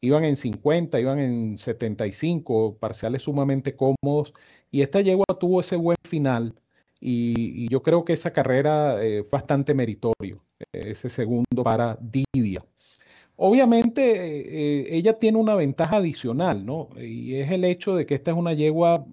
Iban 0.00 0.24
en 0.24 0.36
50, 0.36 0.98
iban 0.98 1.18
en 1.18 1.58
75, 1.58 2.78
parciales 2.78 3.22
sumamente 3.22 3.76
cómodos. 3.76 4.32
Y 4.70 4.82
esta 4.82 5.00
yegua 5.00 5.26
tuvo 5.38 5.60
ese 5.60 5.76
buen 5.76 5.96
final. 6.04 6.54
Y, 7.00 7.68
yo 7.68 7.82
creo 7.82 8.04
que 8.04 8.12
esa 8.12 8.32
carrera 8.32 9.02
eh, 9.02 9.22
fue 9.22 9.38
bastante 9.38 9.74
meritorio, 9.74 10.44
ese 10.72 11.08
segundo 11.08 11.62
para 11.64 11.98
Didia. 12.00 12.62
Obviamente, 13.36 14.02
eh, 14.02 14.82
eh, 14.82 14.96
ella 14.96 15.18
tiene 15.18 15.38
una 15.38 15.54
ventaja 15.54 15.96
adicional, 15.96 16.66
¿no? 16.66 16.90
Y 17.00 17.36
es 17.36 17.50
el 17.50 17.64
hecho 17.64 17.96
de 17.96 18.04
que 18.04 18.14
esta 18.14 18.32
es 18.32 18.36
una 18.36 18.52
yegua 18.52 19.06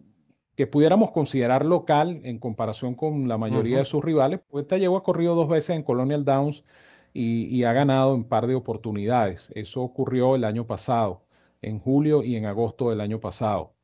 que 0.58 0.68
pudiéramos 0.68 1.12
considerar 1.12 1.66
local 1.66 2.20
en 2.24 2.40
comparación 2.40 2.96
con 2.96 3.30
la 3.30 3.38
mayoría 3.38 3.78
de 3.78 3.86
sus 3.86 4.04
rivales, 4.04 4.42
pues 4.50 4.64
esta 4.64 4.78
yegua 4.78 5.00
ha 5.00 5.04
corrido 5.04 5.36
dos 5.36 5.48
veces 5.48 5.76
en 5.78 5.84
Colonial 5.84 6.26
Downs 6.26 6.64
y, 7.14 7.64
ha 7.64 7.74
ganado 7.74 8.16
en 8.16 8.26
par 8.26 8.48
de 8.48 8.56
oportunidades. 8.56 9.52
Eso 9.56 9.82
ocurrió 9.82 10.36
el 10.36 10.44
año 10.44 10.68
pasado, 10.68 11.24
en 11.62 11.80
julio 11.80 12.24
y 12.24 12.36
en 12.36 12.46
agosto 12.46 12.90
del 12.90 13.02
año 13.02 13.20
pasado. 13.20 13.77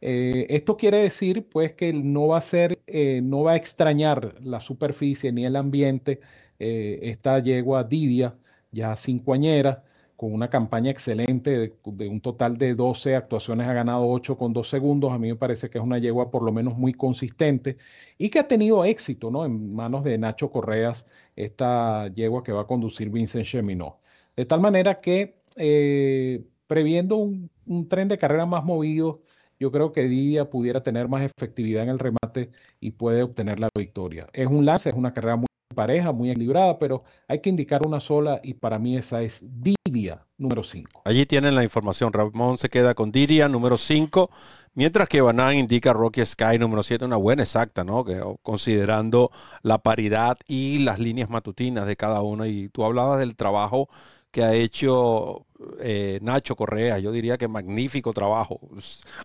Eh, 0.00 0.46
esto 0.50 0.76
quiere 0.76 0.98
decir, 0.98 1.48
pues, 1.48 1.72
que 1.74 1.92
no 1.92 2.28
va 2.28 2.38
a 2.38 2.42
ser, 2.42 2.78
no 3.22 3.42
va 3.42 3.52
a 3.52 3.56
extrañar 3.56 4.34
la 4.42 4.60
superficie 4.60 5.32
ni 5.32 5.44
el 5.46 5.56
ambiente 5.56 6.20
esta 6.58 7.38
yegua 7.38 7.84
Didia 7.84 8.34
ya 8.72 8.96
cincoañera, 8.96 9.84
con 10.16 10.32
una 10.32 10.48
campaña 10.48 10.90
excelente, 10.90 11.74
de, 11.84 12.08
un 12.08 12.20
total 12.20 12.56
de 12.56 12.74
12 12.74 13.16
actuaciones 13.16 13.68
ha 13.68 13.72
ganado 13.74 14.08
8 14.08 14.36
con 14.38 14.52
2 14.52 14.68
segundos. 14.68 15.12
A 15.12 15.18
mí 15.18 15.28
me 15.28 15.36
parece 15.36 15.68
que 15.70 15.78
es 15.78 15.84
una 15.84 15.98
yegua 15.98 16.30
por 16.30 16.42
lo 16.42 16.52
menos 16.52 16.76
muy 16.76 16.94
consistente 16.94 17.76
y 18.18 18.30
que 18.30 18.38
ha 18.38 18.48
tenido 18.48 18.84
éxito 18.84 19.30
¿no? 19.30 19.44
en 19.44 19.74
manos 19.74 20.04
de 20.04 20.16
Nacho 20.18 20.50
Correas, 20.50 21.06
esta 21.36 22.08
yegua 22.14 22.42
que 22.42 22.52
va 22.52 22.62
a 22.62 22.66
conducir 22.66 23.10
Vincent 23.10 23.44
Cheminot. 23.44 23.96
De 24.36 24.46
tal 24.46 24.60
manera 24.60 25.00
que, 25.00 25.38
eh, 25.56 26.44
previendo 26.66 27.16
un, 27.16 27.50
tren 27.88 28.08
de 28.08 28.18
carrera 28.18 28.46
más 28.46 28.64
movido, 28.64 29.22
yo 29.58 29.70
creo 29.72 29.92
que 29.92 30.02
Didia 30.02 30.50
pudiera 30.50 30.82
tener 30.82 31.08
más 31.08 31.22
efectividad 31.22 31.84
en 31.84 31.90
el 31.90 31.98
remate 31.98 32.50
y 32.80 32.92
puede 32.92 33.22
obtener 33.22 33.58
la 33.60 33.68
victoria. 33.76 34.28
Es 34.32 34.46
un 34.46 34.64
lance, 34.64 34.90
es 34.90 34.96
una 34.96 35.12
carrera 35.12 35.36
muy 35.36 35.46
pareja, 35.74 36.10
muy 36.10 36.30
equilibrada, 36.30 36.78
pero 36.78 37.04
hay 37.28 37.40
que 37.40 37.50
indicar 37.50 37.86
una 37.86 38.00
sola 38.00 38.40
y 38.42 38.54
para 38.54 38.78
mí 38.78 38.96
esa 38.96 39.22
es 39.22 39.44
Didia, 39.44 40.24
número 40.38 40.62
5. 40.62 41.02
Allí 41.04 41.26
tienen 41.26 41.54
la 41.54 41.62
información. 41.62 42.12
Ramón 42.12 42.58
se 42.58 42.68
queda 42.68 42.94
con 42.94 43.12
Didia, 43.12 43.48
número 43.48 43.76
5, 43.76 44.30
mientras 44.74 45.08
que 45.08 45.20
Banan 45.20 45.56
indica 45.56 45.92
Rocky 45.92 46.24
Sky, 46.24 46.58
número 46.58 46.82
7, 46.82 47.04
una 47.04 47.16
buena 47.16 47.42
exacta, 47.42 47.84
¿no? 47.84 48.04
Que, 48.04 48.20
considerando 48.42 49.30
la 49.62 49.78
paridad 49.78 50.38
y 50.48 50.78
las 50.78 50.98
líneas 50.98 51.30
matutinas 51.30 51.86
de 51.86 51.96
cada 51.96 52.22
uno. 52.22 52.46
Y 52.46 52.68
tú 52.70 52.84
hablabas 52.84 53.18
del 53.18 53.36
trabajo 53.36 53.88
que 54.30 54.42
ha 54.42 54.54
hecho 54.54 55.45
eh, 55.80 56.18
Nacho 56.22 56.56
Correa. 56.56 56.98
Yo 56.98 57.12
diría 57.12 57.38
que 57.38 57.48
magnífico 57.48 58.12
trabajo. 58.12 58.60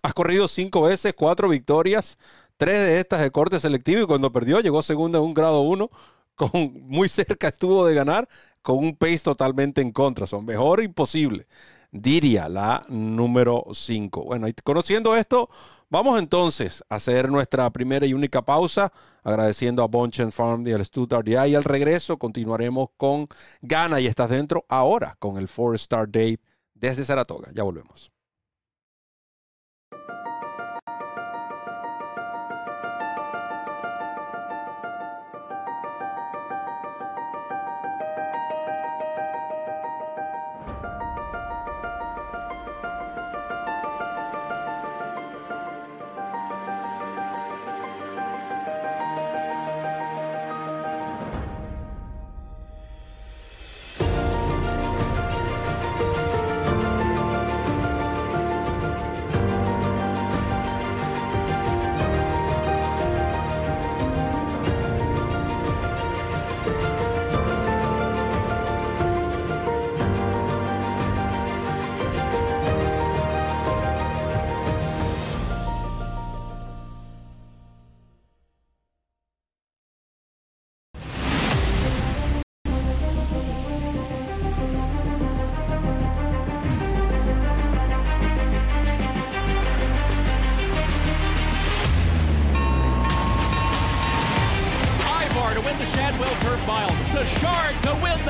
Has 0.02 0.14
corrido 0.14 0.48
cinco 0.48 0.82
veces, 0.82 1.14
cuatro 1.14 1.48
victorias, 1.48 2.18
tres 2.56 2.78
de 2.78 3.00
estas 3.00 3.20
de 3.20 3.30
corte 3.30 3.60
selectivo 3.60 4.02
y 4.02 4.06
cuando 4.06 4.32
perdió 4.32 4.60
llegó 4.60 4.82
segunda 4.82 5.18
en 5.18 5.24
un 5.24 5.34
grado 5.34 5.60
1 5.60 5.90
muy 6.52 7.08
cerca 7.08 7.48
estuvo 7.48 7.86
de 7.86 7.94
ganar 7.94 8.28
con 8.62 8.78
un 8.78 8.96
pace 8.96 9.20
totalmente 9.20 9.80
en 9.80 9.92
contra. 9.92 10.26
Son 10.26 10.44
mejor 10.44 10.82
imposible. 10.82 11.46
Diría 11.90 12.48
la 12.48 12.84
número 12.88 13.66
5. 13.72 14.24
Bueno, 14.24 14.48
y 14.48 14.54
conociendo 14.54 15.14
esto, 15.14 15.50
vamos 15.92 16.18
entonces 16.18 16.82
a 16.88 16.94
hacer 16.94 17.30
nuestra 17.30 17.68
primera 17.70 18.06
y 18.06 18.14
única 18.14 18.40
pausa, 18.42 18.90
agradeciendo 19.22 19.82
a 19.82 19.88
Bonchen 19.88 20.32
Farm 20.32 20.66
y 20.66 20.72
al 20.72 20.84
Stuttgart. 20.84 21.28
Y 21.28 21.34
al 21.34 21.64
regreso 21.64 22.18
continuaremos 22.18 22.88
con 22.96 23.28
Gana 23.60 24.00
y 24.00 24.06
estás 24.06 24.30
dentro 24.30 24.64
ahora 24.68 25.16
con 25.18 25.36
el 25.36 25.48
Four 25.48 25.76
Star 25.76 26.10
Day 26.10 26.38
desde 26.74 27.04
Saratoga. 27.04 27.50
Ya 27.52 27.62
volvemos. 27.62 28.11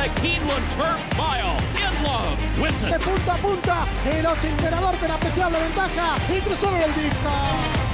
the 0.03 0.09
Keeneland 0.21 0.67
Turf 0.75 1.01
Mile. 1.17 1.57
In 1.79 2.03
love, 2.03 2.37
Winston. 2.61 2.91
De 2.91 2.99
punta 2.99 3.35
a 3.35 3.37
punta, 3.37 3.87
el 4.05 4.27
otro 4.27 4.49
emperador 4.49 4.97
con 4.97 5.11
apreciable 5.11 5.59
ventaja 5.61 6.17
y 6.29 6.41
cruzaron 6.41 6.81
el 6.81 6.95
disco. 6.95 7.92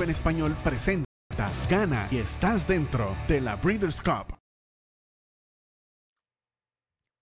En 0.00 0.08
español 0.08 0.56
presenta, 0.64 1.04
gana 1.68 2.08
y 2.10 2.16
estás 2.16 2.66
dentro 2.66 3.14
de 3.28 3.42
la 3.42 3.56
Breeders' 3.56 4.00
Cup. 4.00 4.34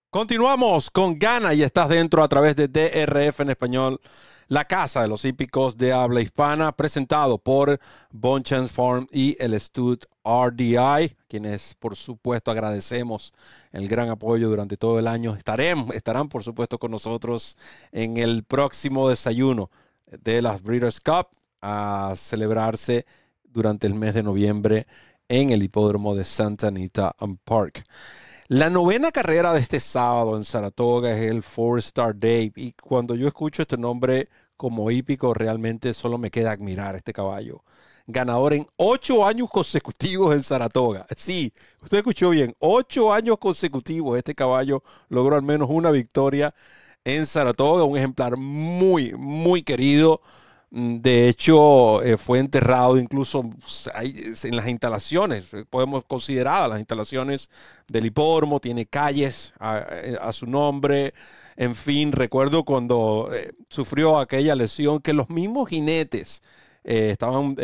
Continuamos 0.09 0.89
con 0.89 1.19
Gana 1.19 1.53
y 1.53 1.61
estás 1.61 1.89
dentro 1.89 2.23
a 2.23 2.29
través 2.29 2.55
de 2.55 2.69
DRF 2.69 3.41
en 3.41 3.49
español, 3.49 3.99
la 4.47 4.63
casa 4.63 5.01
de 5.01 5.09
los 5.09 5.25
hípicos 5.25 5.77
de 5.77 5.91
habla 5.91 6.21
hispana, 6.21 6.71
presentado 6.71 7.37
por 7.37 7.81
Bonchance 8.11 8.73
Farm 8.73 9.07
y 9.11 9.35
el 9.43 9.59
Stud 9.59 9.99
RDI, 10.23 11.17
quienes 11.27 11.75
por 11.75 11.97
supuesto 11.97 12.49
agradecemos 12.49 13.33
el 13.73 13.89
gran 13.89 14.09
apoyo 14.09 14.47
durante 14.47 14.77
todo 14.77 14.99
el 14.99 15.07
año. 15.07 15.35
Estarán, 15.35 15.87
estarán 15.93 16.29
por 16.29 16.43
supuesto 16.43 16.79
con 16.79 16.91
nosotros 16.91 17.57
en 17.91 18.15
el 18.15 18.45
próximo 18.45 19.09
desayuno 19.09 19.69
de 20.07 20.41
las 20.41 20.63
Breeders' 20.63 21.01
Cup 21.01 21.27
a 21.61 22.13
celebrarse 22.15 23.05
durante 23.43 23.87
el 23.87 23.93
mes 23.93 24.13
de 24.13 24.23
noviembre 24.23 24.87
en 25.27 25.51
el 25.51 25.63
hipódromo 25.63 26.15
de 26.15 26.25
Santa 26.25 26.67
Anita 26.67 27.15
Park. 27.45 27.85
La 28.47 28.71
novena 28.71 29.11
carrera 29.11 29.53
de 29.53 29.59
este 29.59 29.79
sábado 29.79 30.35
en 30.35 30.43
Saratoga 30.43 31.11
es 31.11 31.29
el 31.29 31.43
Four 31.43 31.77
Star 31.79 32.17
Day. 32.17 32.51
Y 32.55 32.73
cuando 32.73 33.13
yo 33.13 33.27
escucho 33.27 33.61
este 33.61 33.77
nombre 33.77 34.27
como 34.57 34.89
hípico, 34.89 35.35
realmente 35.35 35.93
solo 35.93 36.17
me 36.17 36.31
queda 36.31 36.51
admirar 36.51 36.95
este 36.95 37.13
caballo. 37.13 37.63
Ganador 38.07 38.55
en 38.55 38.65
ocho 38.75 39.23
años 39.23 39.51
consecutivos 39.51 40.33
en 40.33 40.41
Saratoga. 40.41 41.05
Sí, 41.15 41.53
usted 41.83 41.99
escuchó 41.99 42.31
bien. 42.31 42.55
Ocho 42.57 43.13
años 43.13 43.37
consecutivos 43.37 44.17
este 44.17 44.33
caballo 44.33 44.81
logró 45.09 45.35
al 45.35 45.43
menos 45.43 45.69
una 45.69 45.91
victoria 45.91 46.55
en 47.03 47.27
Saratoga. 47.27 47.83
Un 47.83 47.99
ejemplar 47.99 48.35
muy, 48.35 49.13
muy 49.13 49.61
querido 49.61 50.21
de 50.71 51.29
hecho, 51.29 52.03
eh, 52.03 52.17
fue 52.17 52.37
enterrado 52.37 52.99
incluso 52.99 53.43
en 54.43 54.55
las 54.55 54.67
instalaciones, 54.67 55.51
eh, 55.55 55.65
podemos 55.67 56.03
considerar 56.05 56.69
las 56.69 56.77
instalaciones 56.77 57.49
del 57.87 58.05
hipódromo, 58.05 58.59
tiene 58.59 58.85
calles 58.85 59.53
a, 59.59 59.83
eh, 59.89 60.17
su 60.31 60.45
nombre. 60.45 61.15
En 61.55 61.75
fin, 61.75 62.11
recuerdo 62.11 62.63
cuando 62.63 63.31
sufrió 63.69 64.19
aquella 64.19 64.55
lesión 64.55 64.99
que 64.99 65.13
los 65.13 65.29
mismos 65.29 65.69
jinetes 65.69 66.41
estaban 66.83 67.55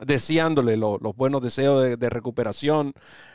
deseándole 0.00 0.76
los 0.76 1.16
buenos 1.16 1.42
deseos 1.42 1.98
de, 1.98 2.10
recuperación. 2.10 2.92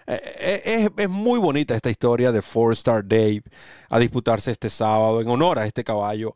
es, 0.07 0.89
es, 0.95 1.09
muy 1.09 1.37
bonita 1.39 1.75
esta 1.75 1.89
historia 1.89 2.31
de 2.31 2.41
Four 2.41 2.71
Star 2.73 3.05
Dave 3.05 3.43
a 3.89 3.99
disputarse 3.99 4.51
este 4.51 4.69
sábado 4.69 5.19
en 5.19 5.27
honor 5.27 5.59
a 5.59 5.65
este 5.65 5.83
caballo 5.83 6.33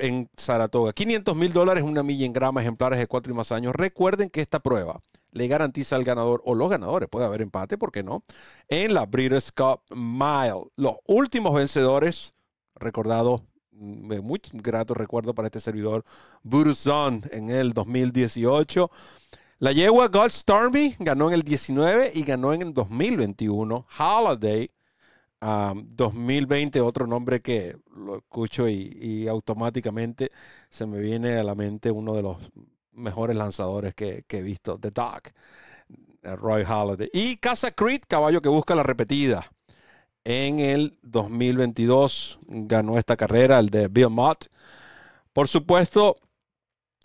en 0.00 0.30
Saratoga. 0.36 0.92
500 0.92 1.36
mil 1.36 1.52
dólares, 1.52 1.84
una 1.84 2.02
milla 2.02 2.26
en 2.26 2.32
grama, 2.32 2.60
ejemplares 2.60 2.98
de 2.98 3.06
cuatro 3.06 3.32
y 3.32 3.36
más 3.36 3.52
años. 3.52 3.74
Recuerden 3.74 4.30
que 4.30 4.40
esta 4.40 4.60
prueba 4.60 5.00
le 5.32 5.46
garantiza 5.46 5.96
al 5.96 6.04
ganador 6.04 6.42
o 6.44 6.54
los 6.54 6.70
ganadores, 6.70 7.08
puede 7.08 7.26
haber 7.26 7.42
empate, 7.42 7.76
¿por 7.76 7.92
qué 7.92 8.02
no? 8.02 8.24
En 8.68 8.94
la 8.94 9.04
Breeders' 9.04 9.52
Cup 9.52 9.80
Mile. 9.94 10.70
Los 10.76 10.94
últimos 11.06 11.54
vencedores, 11.54 12.34
recordado, 12.74 13.42
mm, 13.72 14.20
muy 14.22 14.40
grato 14.52 14.94
recuerdo 14.94 15.34
para 15.34 15.46
este 15.46 15.60
servidor, 15.60 16.04
Buruzon 16.42 17.22
en 17.30 17.50
el 17.50 17.74
2018. 17.74 18.90
La 19.58 19.72
yegua 19.72 20.08
God 20.08 20.30
Stormy 20.30 20.94
ganó 20.98 21.28
en 21.28 21.34
el 21.34 21.42
19 21.42 22.12
y 22.14 22.22
ganó 22.22 22.54
en 22.54 22.62
el 22.62 22.72
2021. 22.72 23.86
Holiday 23.98 24.70
2020, 25.40 26.80
otro 26.80 27.06
nombre 27.06 27.40
que 27.40 27.76
lo 27.94 28.18
escucho 28.18 28.68
y, 28.68 29.26
automáticamente 29.28 30.30
se 30.68 30.86
me 30.86 31.00
viene 31.00 31.38
a 31.38 31.44
la 31.44 31.54
mente 31.54 31.90
uno 31.90 32.14
de 32.14 32.22
los 32.22 32.36
mejores 32.92 33.36
lanzadores 33.36 33.94
que, 33.94 34.24
he 34.28 34.42
visto, 34.42 34.78
The 34.78 34.90
Dog, 34.90 35.22
Roy 36.22 36.64
Halladay. 36.64 37.10
Y 37.12 37.36
Casa 37.36 37.70
Creed, 37.70 38.02
caballo 38.08 38.40
que 38.40 38.48
busca 38.48 38.74
la 38.74 38.82
repetida. 38.82 39.50
En 40.24 40.58
el 40.58 40.98
2022 41.02 42.40
ganó 42.48 42.98
esta 42.98 43.16
carrera, 43.16 43.58
el 43.58 43.70
de 43.70 43.88
Bill 43.88 44.10
Mott. 44.10 44.46
Por 45.32 45.48
supuesto, 45.48 46.16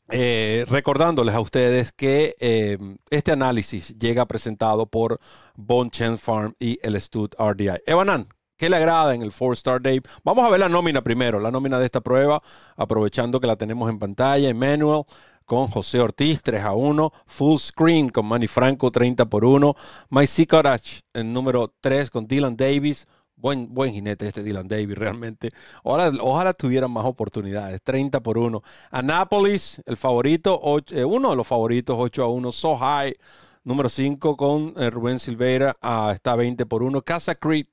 eh, 0.09 0.65
recordándoles 0.67 1.33
a 1.33 1.39
ustedes 1.39 1.91
que 1.91 2.35
eh, 2.39 2.77
este 3.09 3.31
análisis 3.31 3.97
llega 3.97 4.25
presentado 4.25 4.85
por 4.85 5.19
Bon 5.55 5.89
Chen 5.89 6.17
Farm 6.17 6.55
y 6.59 6.79
el 6.83 6.99
Stud 6.99 7.31
RDI. 7.39 7.81
Evanan, 7.85 8.27
¿qué 8.57 8.69
le 8.69 8.75
agrada 8.75 9.15
en 9.15 9.21
el 9.21 9.31
Four 9.31 9.53
Star 9.53 9.81
Day? 9.81 10.01
Vamos 10.23 10.45
a 10.45 10.49
ver 10.49 10.59
la 10.59 10.69
nómina 10.69 11.01
primero, 11.03 11.39
la 11.39 11.51
nómina 11.51 11.79
de 11.79 11.85
esta 11.85 12.01
prueba, 12.01 12.41
aprovechando 12.75 13.39
que 13.39 13.47
la 13.47 13.55
tenemos 13.55 13.89
en 13.89 13.99
pantalla. 13.99 14.49
Emmanuel 14.49 15.03
con 15.45 15.67
José 15.67 15.99
Ortiz 15.99 16.41
3 16.41 16.63
a 16.63 16.73
1, 16.73 17.11
Full 17.25 17.57
Screen 17.57 18.09
con 18.09 18.25
Manny 18.25 18.47
Franco 18.47 18.91
30 18.91 19.25
por 19.25 19.45
1, 19.45 19.75
Mike 20.09 20.47
Corach 20.47 21.01
en 21.13 21.33
número 21.33 21.73
3 21.81 22.09
con 22.09 22.27
Dylan 22.27 22.55
Davis 22.55 23.07
Buen, 23.43 23.73
buen 23.73 23.91
jinete 23.91 24.25
este 24.25 24.41
Dylan 24.41 24.69
Davis, 24.69 24.97
realmente. 24.97 25.51
Ojalá, 25.83 26.17
ojalá 26.21 26.53
tuvieran 26.53 26.89
más 26.89 27.03
oportunidades. 27.03 27.81
30 27.83 28.23
por 28.23 28.37
1. 28.37 28.63
Anápolis, 28.89 29.81
el 29.85 29.97
favorito, 29.97 30.61
eh, 30.91 31.03
uno 31.03 31.31
de 31.31 31.35
los 31.35 31.45
favoritos, 31.45 31.97
8 31.99 32.23
a 32.23 32.29
1. 32.29 32.51
So 32.53 32.77
High, 32.77 33.17
número 33.65 33.89
5 33.89 34.37
con 34.37 34.73
eh, 34.77 34.89
Rubén 34.89 35.19
Silveira, 35.19 35.75
ah, 35.81 36.13
está 36.15 36.37
20 36.37 36.65
por 36.65 36.83
1. 36.83 37.01
Casa 37.01 37.35
Creek, 37.35 37.67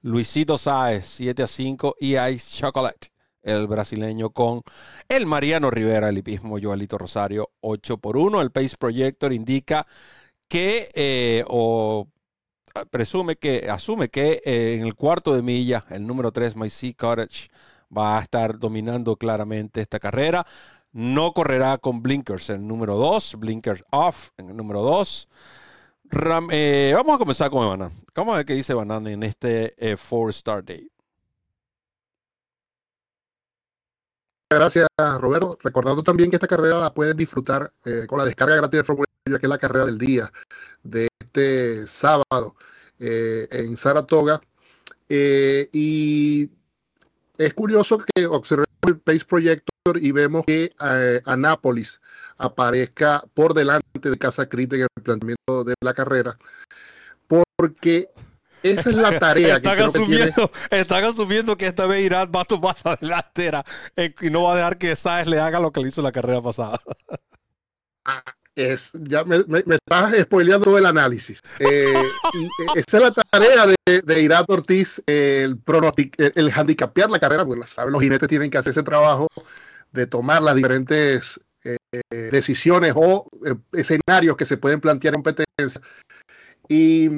Luisito 0.00 0.58
Sáez, 0.58 1.06
7 1.06 1.44
a 1.44 1.46
5. 1.46 1.94
Y 2.00 2.16
Ice 2.16 2.58
Chocolate, 2.58 3.12
el 3.42 3.68
brasileño 3.68 4.30
con 4.30 4.62
el 5.08 5.26
Mariano 5.26 5.70
Rivera, 5.70 6.08
el 6.08 6.18
hipismo 6.18 6.58
Joelito 6.60 6.98
Rosario, 6.98 7.52
8 7.60 7.98
por 7.98 8.16
1. 8.16 8.40
El 8.40 8.50
Pace 8.50 8.76
Projector 8.76 9.32
indica 9.32 9.86
que, 10.48 10.88
eh, 10.96 11.44
o 11.46 12.08
presume 12.90 13.36
que, 13.36 13.68
asume 13.70 14.08
que 14.08 14.42
eh, 14.44 14.76
en 14.78 14.86
el 14.86 14.94
cuarto 14.94 15.34
de 15.34 15.42
milla, 15.42 15.84
el 15.90 16.06
número 16.06 16.32
3, 16.32 16.56
My 16.56 16.70
Sea 16.70 16.92
Cottage, 16.94 17.48
va 17.96 18.18
a 18.18 18.22
estar 18.22 18.58
dominando 18.58 19.16
claramente 19.16 19.80
esta 19.80 19.98
carrera. 19.98 20.46
No 20.92 21.32
correrá 21.32 21.78
con 21.78 22.02
blinkers 22.02 22.50
el 22.50 22.66
número 22.66 22.96
2, 22.96 23.36
blinkers 23.38 23.84
off 23.90 24.30
en 24.36 24.50
el 24.50 24.56
número 24.56 24.82
2. 24.82 25.28
Eh, 26.50 26.92
vamos 26.94 27.14
a 27.14 27.18
comenzar 27.18 27.50
con 27.50 27.66
Banan. 27.66 27.92
Vamos 28.14 28.34
a 28.34 28.36
ver 28.38 28.46
qué 28.46 28.54
dice 28.54 28.74
Banan 28.74 29.06
en 29.06 29.22
este 29.22 29.74
eh, 29.78 29.96
Four 29.96 30.30
Star 30.30 30.64
Day. 30.64 30.88
Gracias, 34.50 34.86
Roberto. 35.18 35.56
Recordando 35.62 36.02
también 36.02 36.28
que 36.28 36.36
esta 36.36 36.46
carrera 36.46 36.78
la 36.78 36.92
puedes 36.92 37.16
disfrutar 37.16 37.72
con 38.06 38.18
la 38.18 38.26
descarga 38.26 38.56
gratis 38.56 38.80
de 38.80 38.84
Fórmula 38.84 39.06
que 39.24 39.46
es 39.46 39.48
la 39.48 39.58
carrera 39.58 39.86
del 39.86 39.98
día 39.98 40.32
de 40.82 41.08
este 41.32 41.86
sábado 41.86 42.54
eh, 42.98 43.48
en 43.50 43.76
Saratoga. 43.76 44.40
Eh, 45.08 45.68
y 45.72 46.50
es 47.38 47.54
curioso 47.54 48.02
que 48.14 48.26
observemos 48.26 48.68
el 48.86 48.98
Pace 48.98 49.24
Projector 49.24 49.98
y 50.00 50.12
vemos 50.12 50.44
que 50.46 50.72
eh, 50.80 51.22
Anápolis 51.24 52.00
aparezca 52.38 53.24
por 53.34 53.54
delante 53.54 54.10
de 54.10 54.18
Casa 54.18 54.48
Crítica 54.48 54.82
en 54.82 54.88
el 54.96 55.02
planteamiento 55.02 55.64
de 55.64 55.74
la 55.80 55.94
carrera, 55.94 56.36
porque 57.26 58.08
esa 58.62 58.90
es 58.90 58.96
la 58.96 59.18
tarea 59.18 59.56
están 59.56 59.76
que, 59.76 59.82
asumiendo, 59.82 60.50
que 60.70 60.80
Están 60.80 61.04
asumiendo 61.04 61.56
que 61.56 61.66
esta 61.66 61.86
vez 61.86 62.04
Irán 62.04 62.30
va 62.34 62.42
a 62.42 62.44
tomar 62.44 62.76
la 62.84 62.96
delantera 62.96 63.64
y 63.96 64.30
no 64.30 64.44
va 64.44 64.52
a 64.52 64.56
dejar 64.56 64.78
que 64.78 64.94
Sáez 64.96 65.26
le 65.26 65.40
haga 65.40 65.60
lo 65.60 65.72
que 65.72 65.80
le 65.80 65.88
hizo 65.88 66.02
la 66.02 66.12
carrera 66.12 66.40
pasada. 66.40 66.80
Es, 68.54 68.92
ya 69.00 69.24
me, 69.24 69.38
me, 69.46 69.76
estás 69.76 70.14
spoileando 70.22 70.76
el 70.76 70.84
análisis. 70.84 71.40
Eh, 71.58 71.94
eh, 71.94 72.66
esa 72.76 72.96
es 72.98 73.02
la 73.02 73.10
tarea 73.10 73.66
de, 73.66 74.02
de 74.02 74.22
Irat 74.22 74.50
Ortiz, 74.50 75.02
el, 75.06 75.58
el, 76.18 76.32
el 76.34 76.52
handicapear 76.54 77.10
la 77.10 77.18
carrera, 77.18 77.46
porque 77.46 77.66
saben, 77.66 77.92
los 77.92 78.02
jinetes 78.02 78.28
tienen 78.28 78.50
que 78.50 78.58
hacer 78.58 78.72
ese 78.72 78.82
trabajo 78.82 79.26
de 79.92 80.06
tomar 80.06 80.42
las 80.42 80.54
diferentes 80.56 81.40
eh, 81.64 81.76
decisiones 82.10 82.92
o 82.94 83.26
escenarios 83.72 84.36
que 84.36 84.44
se 84.44 84.58
pueden 84.58 84.80
plantear 84.80 85.14
en 85.14 85.22
competencia. 85.22 85.80
Y 86.68 87.08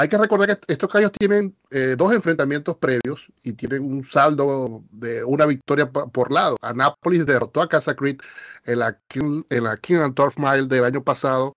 hay 0.00 0.08
que 0.08 0.16
recordar 0.16 0.58
que 0.58 0.72
estos 0.72 0.88
caballos 0.88 1.12
tienen 1.12 1.54
eh, 1.70 1.94
dos 1.98 2.10
enfrentamientos 2.12 2.74
previos 2.76 3.30
y 3.44 3.52
tienen 3.52 3.82
un 3.82 4.02
saldo 4.02 4.82
de 4.92 5.22
una 5.24 5.44
victoria 5.44 5.90
por 5.90 6.32
lado. 6.32 6.56
Anápolis 6.62 7.26
derrotó 7.26 7.60
a 7.60 7.68
Casa 7.68 7.94
Creed 7.94 8.16
en 8.64 8.78
la, 8.78 8.98
en 9.14 9.64
King 9.82 9.96
and 9.98 10.14
Turf 10.14 10.38
Mile 10.38 10.68
del 10.68 10.84
año 10.84 11.04
pasado 11.04 11.54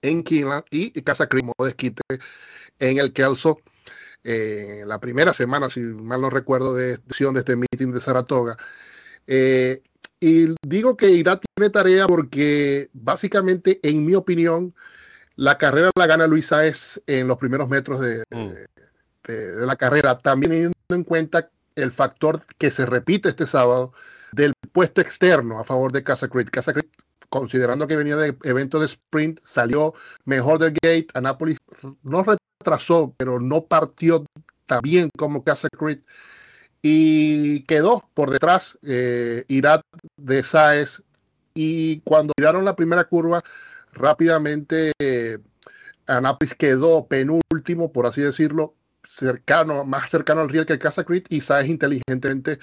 en 0.00 0.22
Kingland 0.22 0.64
y 0.70 0.90
Casa 1.02 1.28
Creed 1.28 1.44
desquite 1.58 2.00
en 2.78 2.96
el 2.96 3.12
Kelso 3.12 3.58
eh, 4.24 4.84
la 4.86 4.98
primera 4.98 5.34
semana, 5.34 5.68
si 5.68 5.80
mal 5.80 6.22
no 6.22 6.30
recuerdo, 6.30 6.74
de, 6.74 6.96
de 6.96 7.38
este 7.38 7.54
meeting 7.54 7.92
de 7.92 8.00
Saratoga. 8.00 8.56
Eh, 9.26 9.82
y 10.20 10.54
digo 10.66 10.96
que 10.96 11.10
Irak 11.10 11.42
tiene 11.54 11.68
tarea 11.68 12.06
porque 12.06 12.88
básicamente, 12.94 13.78
en 13.82 14.06
mi 14.06 14.14
opinión, 14.14 14.74
la 15.36 15.58
carrera 15.58 15.90
la 15.94 16.06
gana 16.06 16.26
Luis 16.26 16.46
Saez 16.46 17.00
en 17.06 17.28
los 17.28 17.36
primeros 17.36 17.68
metros 17.68 18.00
de, 18.00 18.24
mm. 18.30 19.66
la 19.66 19.76
carrera, 19.76 20.18
también 20.18 20.50
teniendo 20.50 20.74
en 20.88 21.04
cuenta 21.04 21.50
el 21.76 21.92
factor 21.92 22.42
que 22.58 22.70
se 22.70 22.86
repite 22.86 23.28
este 23.28 23.46
sábado 23.46 23.92
del 24.32 24.54
puesto 24.72 25.00
externo 25.00 25.60
a 25.60 25.64
favor 25.64 25.92
de 25.92 26.02
Casa 26.02 26.28
Creed. 26.28 26.48
Casa 26.50 26.72
Creed, 26.72 26.86
considerando 27.28 27.86
que 27.86 27.96
venía 27.96 28.16
de 28.16 28.36
evento 28.44 28.80
de 28.80 28.86
sprint, 28.86 29.40
salió 29.44 29.94
mejor 30.24 30.58
del 30.58 30.72
gate. 30.82 31.08
Anápolis 31.14 31.58
no 32.02 32.24
retrasó, 32.24 33.14
pero 33.18 33.38
no 33.38 33.64
partió 33.64 34.24
también 34.66 35.10
como 35.18 35.44
Casa 35.44 35.68
Creed. 35.68 35.98
Y 36.80 37.60
quedó 37.64 38.08
por 38.14 38.30
detrás 38.30 38.78
eh, 38.82 39.44
Irat 39.48 39.82
de 40.16 40.42
Saez. 40.42 41.02
Y 41.54 42.00
cuando 42.00 42.32
tiraron 42.36 42.64
la 42.64 42.76
primera 42.76 43.04
curva, 43.04 43.42
rápidamente 43.96 44.92
eh, 44.98 45.38
Anápolis 46.06 46.54
quedó 46.54 47.06
penúltimo, 47.06 47.92
por 47.92 48.06
así 48.06 48.20
decirlo, 48.20 48.74
cercano, 49.02 49.84
más 49.84 50.10
cercano 50.10 50.40
al 50.40 50.48
riel 50.48 50.66
que 50.66 50.74
el 50.74 50.78
Casa 50.78 51.04
Creed. 51.04 51.24
Y 51.28 51.40
Saez 51.40 51.68
inteligentemente 51.68 52.58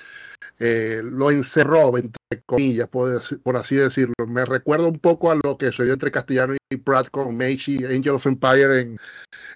eh, 0.59 1.01
lo 1.03 1.31
encerró, 1.31 1.97
entre 1.97 2.43
comillas, 2.45 2.87
por, 2.87 3.21
por, 3.41 3.57
así 3.57 3.75
decirlo. 3.75 4.13
Me 4.27 4.45
recuerda 4.45 4.87
un 4.87 4.99
poco 4.99 5.31
a 5.31 5.35
lo 5.43 5.57
que 5.57 5.67
sucedió 5.67 5.93
entre 5.93 6.11
Castellano 6.11 6.55
y 6.69 6.77
Pratt 6.77 7.09
con 7.09 7.35
Meiji, 7.35 7.85
Angel 7.85 8.13
of 8.13 8.25
Empire 8.25 8.81
en, 8.81 8.99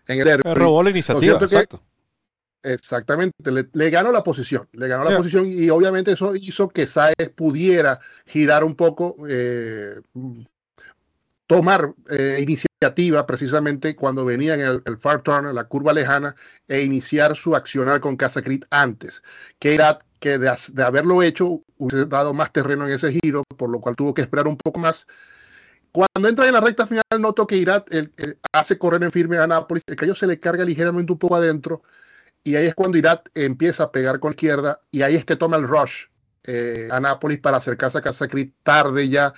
en 0.08 0.20
el 0.20 0.26
derby. 0.26 0.54
Robó 0.54 0.84
la 0.84 0.90
iniciativa, 0.90 1.38
exacto. 1.38 1.82
Exactamente, 2.64 3.34
le, 3.50 3.90
ganó 3.90 4.12
la 4.12 4.24
posición, 4.24 4.68
le 4.74 4.88
ganó 4.90 5.06
la 5.06 5.16
posición 5.16 5.46
y 5.48 5.70
obviamente 5.70 6.12
eso 6.12 6.36
hizo 6.36 6.68
que 6.68 6.86
Saez 6.86 7.30
pudiera 7.34 8.00
girar 8.26 8.66
un 8.66 8.76
poco, 8.76 9.16
eh, 9.30 10.02
tomar 11.48 11.94
eh, 12.10 12.40
iniciativa 12.42 13.26
precisamente 13.26 13.96
cuando 13.96 14.26
venía 14.26 14.54
en 14.54 14.82
el, 14.86 14.98
far 14.98 15.24
turn, 15.24 15.54
la 15.56 15.64
curva 15.64 15.94
lejana, 15.94 16.36
e 16.68 16.84
iniciar 16.84 17.36
su 17.36 17.56
accionar 17.56 18.02
con 18.02 18.18
Casa 18.18 18.42
Creed 18.42 18.64
antes, 18.70 19.24
que 19.60 19.74
era 19.74 20.00
que 20.20 20.38
de, 20.38 20.50
haberlo 20.84 21.24
hecho 21.24 21.64
hubiese 21.78 22.06
dado 22.06 22.34
más 22.34 22.52
terreno 22.52 22.86
en 22.86 22.94
ese 22.94 23.12
giro, 23.12 23.44
por 23.58 23.70
lo 23.70 23.80
cual 23.80 23.96
tuvo 23.96 24.14
que 24.14 24.22
esperar 24.22 24.48
un 24.48 24.58
poco 24.58 24.80
más. 24.80 25.08
Cuando 25.92 26.28
entra 26.28 26.46
en 26.48 26.54
la 26.54 26.62
recta 26.62 26.86
final, 26.86 27.04
noto 27.20 27.48
que 27.48 27.56
Irat 27.56 27.90
hace 28.52 28.78
correr 28.78 29.02
en 29.04 29.12
firme 29.12 29.38
a 29.38 29.48
Nápoles, 29.48 29.84
el 29.88 29.96
callo 29.96 30.14
se 30.14 30.28
le 30.28 30.40
carga 30.40 30.66
ligeramente 30.66 31.12
un 31.12 31.18
poco 31.18 31.36
adentro 31.36 31.82
y 32.44 32.56
ahí 32.56 32.68
es 32.68 32.76
cuando 32.76 32.98
Irat 32.98 33.28
empieza 33.36 33.84
a 33.84 33.92
pegar 33.92 34.20
con 34.20 34.32
la 34.32 34.34
izquierda 34.34 34.82
y 34.92 35.02
ahí 35.02 35.16
es 35.16 35.26
que 35.26 35.36
toma 35.36 35.58
el 35.58 35.68
rush 35.68 36.06
eh, 36.44 36.88
a 36.92 37.00
Nápoles 37.00 37.40
para 37.40 37.58
acercarse 37.58 37.98
a 37.98 38.02
Casa 38.02 38.28
Creed 38.28 38.52
tarde 38.64 39.10
ya. 39.10 39.34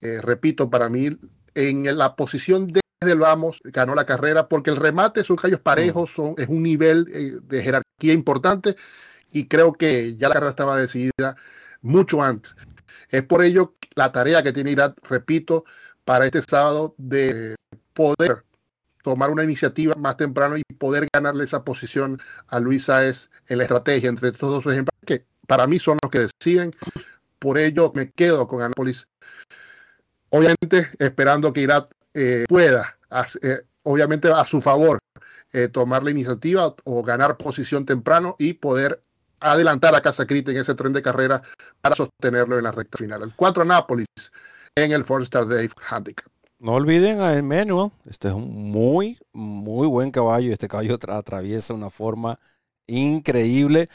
Eh, 0.00 0.20
repito, 0.22 0.70
para 0.70 0.88
mí 0.88 1.10
en 1.56 1.96
la 1.96 2.14
posición 2.16 2.66
desde 2.66 2.82
el 3.00 3.18
vamos 3.18 3.60
ganó 3.64 3.94
la 3.94 4.04
carrera 4.04 4.46
porque 4.46 4.70
el 4.70 4.76
remate 4.76 5.24
son 5.24 5.36
callos 5.36 5.60
parejos, 5.60 6.10
son, 6.10 6.34
es 6.36 6.48
un 6.48 6.62
nivel 6.62 7.06
eh, 7.12 7.38
de 7.42 7.62
jerarquía 7.62 8.12
importante 8.12 8.76
y 9.32 9.48
creo 9.48 9.72
que 9.72 10.16
ya 10.16 10.28
la 10.28 10.34
carrera 10.34 10.50
estaba 10.50 10.78
decidida 10.78 11.36
mucho 11.80 12.22
antes. 12.22 12.54
Es 13.08 13.22
por 13.22 13.42
ello 13.42 13.74
la 13.94 14.12
tarea 14.12 14.42
que 14.42 14.52
tiene 14.52 14.72
Irat, 14.72 14.98
repito, 15.08 15.64
para 16.04 16.26
este 16.26 16.42
sábado 16.42 16.94
de 16.98 17.56
poder 17.94 18.44
tomar 19.02 19.30
una 19.30 19.44
iniciativa 19.44 19.94
más 19.96 20.16
temprano 20.16 20.56
y 20.58 20.62
poder 20.74 21.08
ganarle 21.12 21.44
esa 21.44 21.64
posición 21.64 22.20
a 22.48 22.60
Luis 22.60 22.84
Saez 22.84 23.30
en 23.48 23.58
la 23.58 23.64
estrategia 23.64 24.10
entre 24.10 24.28
estos 24.28 24.50
dos 24.50 24.72
ejemplos 24.72 24.98
que 25.06 25.24
para 25.46 25.66
mí 25.66 25.78
son 25.78 25.96
los 26.02 26.10
que 26.10 26.26
deciden. 26.28 26.72
Por 27.38 27.56
ello 27.56 27.92
me 27.94 28.10
quedo 28.10 28.46
con 28.46 28.62
Anápolis. 28.62 29.06
Obviamente 30.36 30.90
esperando 30.98 31.50
que 31.52 31.62
Irat 31.62 31.90
eh, 32.12 32.44
pueda, 32.46 32.98
eh, 33.42 33.62
obviamente 33.84 34.30
a 34.30 34.44
su 34.44 34.60
favor, 34.60 34.98
eh, 35.52 35.68
tomar 35.68 36.04
la 36.04 36.10
iniciativa 36.10 36.74
o 36.84 37.02
ganar 37.02 37.38
posición 37.38 37.86
temprano 37.86 38.36
y 38.38 38.52
poder 38.52 39.02
adelantar 39.40 39.94
a 39.94 40.02
Casa 40.02 40.26
Crita 40.26 40.50
en 40.50 40.58
ese 40.58 40.74
tren 40.74 40.92
de 40.92 41.00
carrera 41.00 41.40
para 41.80 41.94
sostenerlo 41.94 42.58
en 42.58 42.64
la 42.64 42.72
recta 42.72 42.98
final. 42.98 43.22
El 43.22 43.32
4 43.34 43.62
Anápolis 43.62 44.06
en 44.74 44.92
el 44.92 45.04
Four 45.04 45.22
Star 45.22 45.48
Dave 45.48 45.70
Handicap. 45.88 46.26
No 46.58 46.72
olviden 46.74 47.20
a 47.20 47.34
Emmanuel. 47.34 47.92
Este 48.04 48.28
es 48.28 48.34
un 48.34 48.70
muy, 48.70 49.18
muy 49.32 49.86
buen 49.86 50.10
caballo. 50.10 50.52
Este 50.52 50.68
caballo 50.68 50.98
atraviesa 51.08 51.72
una 51.72 51.88
forma 51.88 52.38
increíble. 52.86 53.88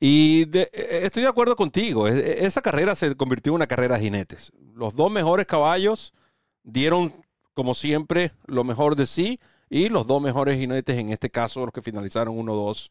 Y 0.00 0.42
e, 0.56 0.70
e, 0.72 1.06
estoy 1.06 1.22
de 1.22 1.28
acuerdo 1.28 1.56
contigo. 1.56 2.08
E, 2.08 2.44
esa 2.44 2.62
carrera 2.62 2.94
se 2.94 3.14
convirtió 3.16 3.50
en 3.50 3.56
una 3.56 3.66
carrera 3.66 3.96
de 3.96 4.04
jinetes. 4.04 4.52
Los 4.74 4.96
dos 4.96 5.10
mejores 5.10 5.46
caballos 5.46 6.14
dieron, 6.62 7.12
como 7.52 7.74
siempre, 7.74 8.32
lo 8.46 8.64
mejor 8.64 8.96
de 8.96 9.06
sí. 9.06 9.40
Y 9.70 9.88
los 9.88 10.06
dos 10.06 10.20
mejores 10.22 10.58
jinetes, 10.58 10.96
en 10.96 11.10
este 11.10 11.30
caso, 11.30 11.60
los 11.60 11.72
que 11.72 11.82
finalizaron 11.82 12.36
1-2, 12.36 12.90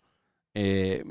eh, 0.55 1.03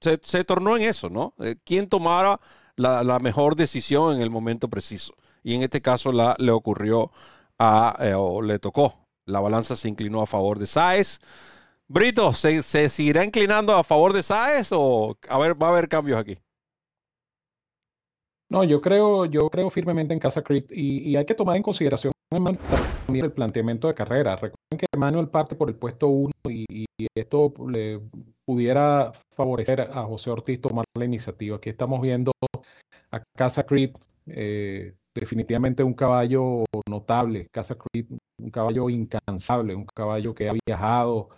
se, 0.00 0.44
tornó 0.44 0.76
en 0.76 0.82
eso, 0.82 1.10
¿no? 1.10 1.34
Eh, 1.38 1.56
¿Quién 1.64 1.88
tomara 1.88 2.40
la 2.76 3.18
mejor 3.18 3.56
decisión 3.56 4.14
en 4.16 4.22
el 4.22 4.30
momento 4.30 4.68
preciso? 4.68 5.14
y 5.42 5.54
en 5.54 5.62
este 5.62 5.80
caso 5.80 6.12
le 6.12 6.50
ocurrió 6.50 7.10
a, 7.58 7.96
eh, 8.00 8.14
o 8.14 8.42
le 8.42 8.58
tocó. 8.58 9.06
La 9.24 9.40
balanza 9.40 9.76
se 9.76 9.88
inclinó 9.88 10.22
a 10.22 10.26
favor 10.26 10.58
de 10.58 10.66
Saez. 10.66 11.20
Brito, 11.90 12.34
¿se, 12.34 12.62
seguirá 12.62 13.24
inclinando 13.24 13.72
a 13.72 13.82
favor 13.82 14.12
de 14.12 14.22
Saez 14.22 14.68
o 14.72 15.16
a 15.26 15.38
ver, 15.38 15.60
va 15.60 15.68
a 15.68 15.70
haber 15.70 15.88
cambios 15.88 16.18
aquí? 16.18 16.36
No, 18.50 18.62
yo 18.62 18.80
creo, 18.82 19.24
yo 19.24 19.48
creo 19.48 19.70
firmemente 19.70 20.12
en 20.12 20.20
Casa 20.20 20.42
Creed 20.42 20.66
y, 20.70 21.16
hay 21.16 21.24
que 21.24 21.34
tomar 21.34 21.56
en 21.56 21.62
consideración 21.62 22.12
también 22.30 22.58
el 23.24 23.32
planteamiento 23.32 23.88
de 23.88 23.94
carrera. 23.94 24.36
Recuerden 24.36 24.78
que 24.78 24.98
Manuel 24.98 25.28
parte 25.28 25.54
por 25.54 25.70
el 25.70 25.76
puesto 25.76 26.08
1 26.08 26.32
y, 26.50 26.84
esto 27.14 27.52
le 27.70 28.00
pudiera 28.44 29.12
favorecer 29.34 29.80
a 29.80 30.02
José 30.04 30.30
Ortiz 30.30 30.60
tomar 30.60 30.84
la 30.94 31.04
iniciativa. 31.04 31.56
Aquí 31.56 31.70
estamos 31.70 32.00
viendo 32.00 32.32
a 33.10 33.22
Casa 33.36 33.64
Creed 33.64 33.92
eh, 34.26 34.94
definitivamente 35.14 35.82
un 35.82 35.94
caballo 35.94 36.64
notable, 36.88 37.48
Casa 37.50 37.76
Creed, 37.76 38.06
un 38.40 38.50
caballo 38.50 38.90
incansable, 38.90 39.74
un 39.74 39.86
caballo 39.86 40.34
que 40.34 40.48
ha 40.48 40.54
viajado, 40.66 41.30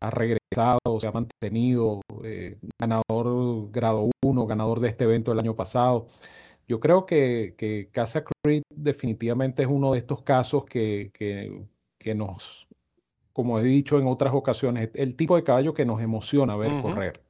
ha 0.00 0.10
regresado, 0.10 0.80
se 1.00 1.06
ha 1.06 1.12
mantenido, 1.12 2.00
eh, 2.24 2.58
ganador 2.78 3.70
grado 3.70 4.10
1, 4.24 4.46
ganador 4.46 4.80
de 4.80 4.88
este 4.88 5.04
evento 5.04 5.32
el 5.32 5.38
año 5.38 5.54
pasado. 5.54 6.06
Yo 6.66 6.80
creo 6.80 7.04
que, 7.04 7.88
Casa 7.92 8.24
Creed 8.24 8.62
definitivamente 8.74 9.62
es 9.62 9.68
uno 9.68 9.92
de 9.92 9.98
estos 9.98 10.22
casos 10.22 10.64
que, 10.64 11.10
que, 11.12 12.14
nos, 12.14 12.66
como 13.32 13.58
he 13.58 13.62
dicho 13.62 13.98
en 13.98 14.06
otras 14.06 14.32
ocasiones, 14.34 14.90
el 14.94 15.16
tipo 15.16 15.36
de 15.36 15.44
caballo 15.44 15.74
que 15.74 15.84
nos 15.84 16.00
emociona 16.00 16.56
ver 16.56 16.70
correr, 16.80 17.22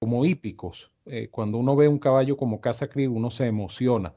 como 0.00 0.24
hípicos. 0.24 0.90
Eh, 1.06 1.28
cuando 1.30 1.58
uno 1.58 1.76
ve 1.76 1.88
un 1.88 1.98
caballo 1.98 2.36
como 2.36 2.60
Casa 2.60 2.88
Creed, 2.88 3.08
uno 3.08 3.30
se 3.30 3.46
emociona 3.46 4.14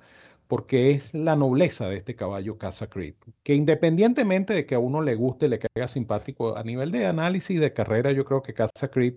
porque 0.53 0.91
es 0.91 1.15
la 1.15 1.35
nobleza 1.35 1.89
de 1.89 1.95
este 1.95 2.15
caballo 2.15 2.59
Casa 2.59 2.87
Creed, 2.87 3.15
que 3.41 3.55
independientemente 3.55 4.53
de 4.53 4.67
que 4.67 4.75
a 4.75 4.79
uno 4.79 5.01
le 5.01 5.15
guste, 5.15 5.47
le 5.47 5.57
caiga 5.57 5.87
simpático, 5.87 6.55
a 6.55 6.63
nivel 6.63 6.91
de 6.91 7.07
análisis 7.07 7.59
de 7.59 7.73
carrera, 7.73 8.11
yo 8.11 8.23
creo 8.23 8.43
que 8.43 8.53
Casa 8.53 8.89
Creed 8.91 9.15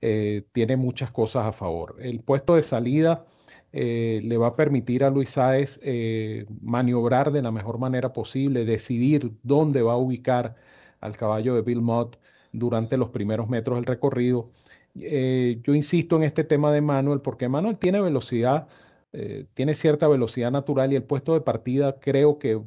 eh, 0.00 0.44
tiene 0.52 0.76
muchas 0.76 1.10
cosas 1.10 1.46
a 1.46 1.52
favor. 1.52 1.96
El 1.98 2.20
puesto 2.20 2.54
de 2.54 2.62
salida 2.62 3.26
eh, 3.72 4.20
le 4.22 4.36
va 4.36 4.48
a 4.48 4.54
permitir 4.56 5.02
a 5.02 5.10
Luis 5.10 5.30
Sáez 5.30 5.80
eh, 5.82 6.46
maniobrar 6.62 7.32
de 7.32 7.42
la 7.42 7.50
mejor 7.50 7.78
manera 7.78 8.12
posible, 8.12 8.64
decidir 8.64 9.32
dónde 9.42 9.82
va 9.82 9.94
a 9.94 9.96
ubicar 9.96 10.54
al 11.00 11.16
caballo 11.16 11.56
de 11.56 11.62
Bill 11.62 11.82
Mott 11.82 12.18
durante 12.52 12.96
los 12.96 13.08
primeros 13.08 13.48
metros 13.48 13.78
del 13.78 13.86
recorrido. 13.86 14.52
yo 14.94 15.74
insisto 15.74 16.16
en 16.16 16.22
este 16.22 16.44
tema 16.44 16.70
de 16.70 16.82
Manuel, 16.82 17.20
porque 17.20 17.48
Manuel 17.48 17.78
tiene 17.78 18.00
velocidad 18.00 18.68
eh, 19.12 19.46
tiene 19.54 19.74
cierta 19.74 20.08
velocidad 20.08 20.50
natural 20.50 20.92
y 20.92 20.96
el 20.96 21.02
puesto 21.02 21.34
de 21.34 21.40
partida 21.40 21.98
creo 22.00 22.38
que 22.38 22.60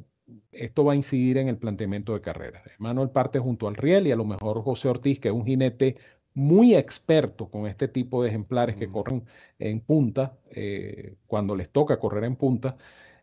esto 0.52 0.84
va 0.84 0.92
a 0.92 0.96
incidir 0.96 1.38
en 1.38 1.48
el 1.48 1.56
planteamiento 1.56 2.14
de 2.14 2.20
carrera. 2.20 2.62
Manuel 2.78 3.10
parte 3.10 3.38
junto 3.38 3.68
al 3.68 3.76
riel 3.76 4.06
y 4.06 4.12
a 4.12 4.16
lo 4.16 4.24
mejor 4.24 4.62
José 4.62 4.88
Ortiz, 4.88 5.20
que 5.20 5.28
es 5.28 5.34
un 5.34 5.44
jinete 5.44 5.94
muy 6.34 6.74
experto 6.74 7.48
con 7.50 7.66
este 7.66 7.88
tipo 7.88 8.22
de 8.22 8.30
ejemplares 8.30 8.76
que 8.76 8.88
corren 8.88 9.24
en 9.58 9.80
punta, 9.80 10.36
eh, 10.50 11.16
cuando 11.26 11.54
les 11.54 11.68
toca 11.70 11.98
correr 12.00 12.24
en 12.24 12.36
punta, 12.36 12.76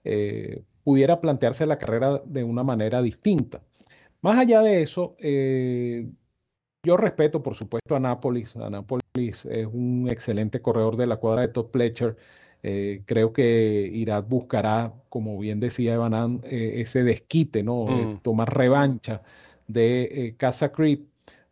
eh, 0.03 0.63
pudiera 0.83 1.19
plantearse 1.19 1.65
la 1.65 1.79
carrera 1.79 2.21
de 2.25 2.43
una 2.43 2.63
manera 2.63 3.01
distinta. 3.01 3.61
Más 4.21 4.37
allá 4.37 4.61
de 4.61 4.81
eso, 4.81 5.15
yo 6.83 6.95
respeto, 6.97 7.43
por 7.43 7.55
supuesto, 7.55 7.95
a 7.95 7.99
Nápoles. 7.99 8.55
Nápoles 8.55 9.45
es 9.45 9.67
un 9.67 10.07
excelente 10.09 10.61
corredor 10.61 10.95
de 10.95 11.07
la 11.07 11.17
cuadra 11.17 11.41
de 11.41 11.49
Todd 11.49 11.71
Pletcher. 11.71 12.15
Eh, 12.61 13.03
creo 13.05 13.31
que 13.31 13.89
Irak 13.93 14.27
buscará, 14.27 14.93
como 15.07 15.37
bien 15.39 15.59
decía 15.59 15.93
Evanán, 15.93 16.41
eh, 16.43 16.75
ese 16.77 17.03
desquite, 17.03 17.63
¿no? 17.63 17.85
Mm. 17.85 18.19
tomar 18.21 18.53
revancha 18.55 19.21
de 19.67 20.03
eh, 20.03 20.35
Casa 20.37 20.71
Creed. 20.71 20.99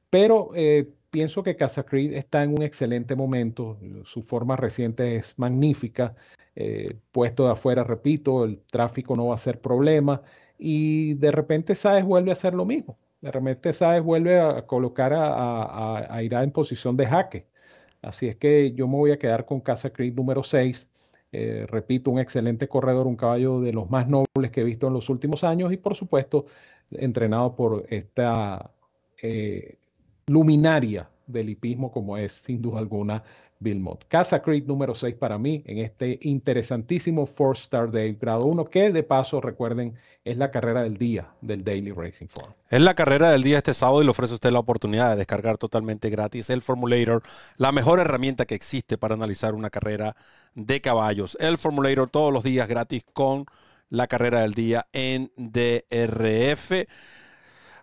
Pero 0.09 0.51
pienso 1.09 1.43
que 1.43 1.55
Casa 1.55 1.83
Creed 1.83 2.13
está 2.13 2.43
en 2.43 2.51
un 2.51 2.61
excelente 2.63 3.15
momento. 3.15 3.77
Su 4.05 4.23
forma 4.23 4.55
reciente 4.55 5.15
es 5.17 5.37
magnífica. 5.37 6.15
puesto 7.11 7.45
de 7.45 7.51
afuera, 7.51 7.83
repito, 7.83 8.45
el 8.45 8.59
tráfico 8.71 9.15
no 9.15 9.27
va 9.27 9.35
a 9.35 9.37
ser 9.37 9.61
problema. 9.61 10.21
Y 10.57 11.13
de 11.15 11.31
repente 11.31 11.75
Sáez 11.75 12.05
vuelve 12.05 12.31
a 12.31 12.33
hacer 12.33 12.53
lo 12.53 12.65
mismo. 12.65 12.97
De 13.21 13.31
repente 13.31 13.73
Sáez 13.73 14.03
vuelve 14.03 14.39
a 14.39 14.65
colocar 14.65 15.13
a, 15.13 15.27
a, 15.27 16.15
a 16.15 16.23
Irak 16.23 16.43
en 16.43 16.51
posición 16.51 16.97
de 16.97 17.05
jaque. 17.07 17.47
Así 18.01 18.27
es 18.27 18.37
que 18.37 18.73
yo 18.73 18.87
me 18.87 18.95
voy 18.97 19.11
a 19.11 19.19
quedar 19.19 19.45
con 19.45 19.59
Casa 19.61 19.89
Creed 19.91 20.13
número 20.15 20.43
6. 20.43 20.89
Eh, 21.31 21.65
repito, 21.67 22.09
un 22.09 22.19
excelente 22.19 22.67
corredor, 22.67 23.05
un 23.05 23.17
caballo 23.17 23.59
de 23.59 23.73
los 23.73 23.89
más 23.89 24.07
nobles 24.07 24.51
que 24.51 24.61
he 24.61 24.63
visto 24.63 24.87
en 24.87 24.93
los 24.93 25.09
últimos 25.09 25.43
años 25.43 25.73
y 25.73 25.77
por 25.77 25.95
supuesto 25.95 26.45
entrenado 26.91 27.55
por 27.55 27.85
esta 27.89 28.71
eh, 29.21 29.77
luminaria 30.27 31.09
del 31.25 31.49
hipismo 31.49 31.91
como 31.91 32.17
es 32.17 32.31
sin 32.31 32.61
duda 32.61 32.79
alguna 32.79 33.23
Bill. 33.59 33.83
Casa 34.07 34.41
Creek 34.41 34.65
número 34.65 34.95
6 34.95 35.15
para 35.15 35.37
mí 35.37 35.63
en 35.65 35.79
este 35.79 36.19
interesantísimo 36.21 37.25
Four 37.25 37.55
Star 37.57 37.91
Day 37.91 38.13
grado 38.13 38.45
1, 38.45 38.65
que 38.65 38.91
de 38.91 39.03
paso 39.03 39.41
recuerden 39.41 39.95
es 40.23 40.37
la 40.37 40.51
carrera 40.51 40.83
del 40.83 40.97
día 40.97 41.29
del 41.41 41.63
Daily 41.63 41.91
Racing 41.91 42.27
Form. 42.27 42.53
Es 42.69 42.81
la 42.81 42.93
carrera 42.93 43.31
del 43.31 43.43
día 43.43 43.57
este 43.57 43.73
sábado 43.73 44.01
y 44.01 44.05
le 44.05 44.11
ofrece 44.11 44.33
a 44.33 44.35
usted 44.35 44.51
la 44.51 44.59
oportunidad 44.59 45.11
de 45.11 45.17
descargar 45.17 45.57
totalmente 45.57 46.09
gratis 46.09 46.49
el 46.49 46.61
Formulator, 46.61 47.23
la 47.57 47.71
mejor 47.71 47.99
herramienta 47.99 48.45
que 48.45 48.55
existe 48.55 48.97
para 48.97 49.15
analizar 49.15 49.53
una 49.53 49.69
carrera 49.69 50.15
de 50.53 50.81
caballos. 50.81 51.37
El 51.39 51.57
Formulator 51.57 52.09
todos 52.09 52.33
los 52.33 52.43
días 52.43 52.67
gratis 52.67 53.03
con 53.13 53.45
la 53.89 54.07
carrera 54.07 54.41
del 54.41 54.53
día 54.53 54.87
en 54.91 55.31
DRF. 55.37 56.87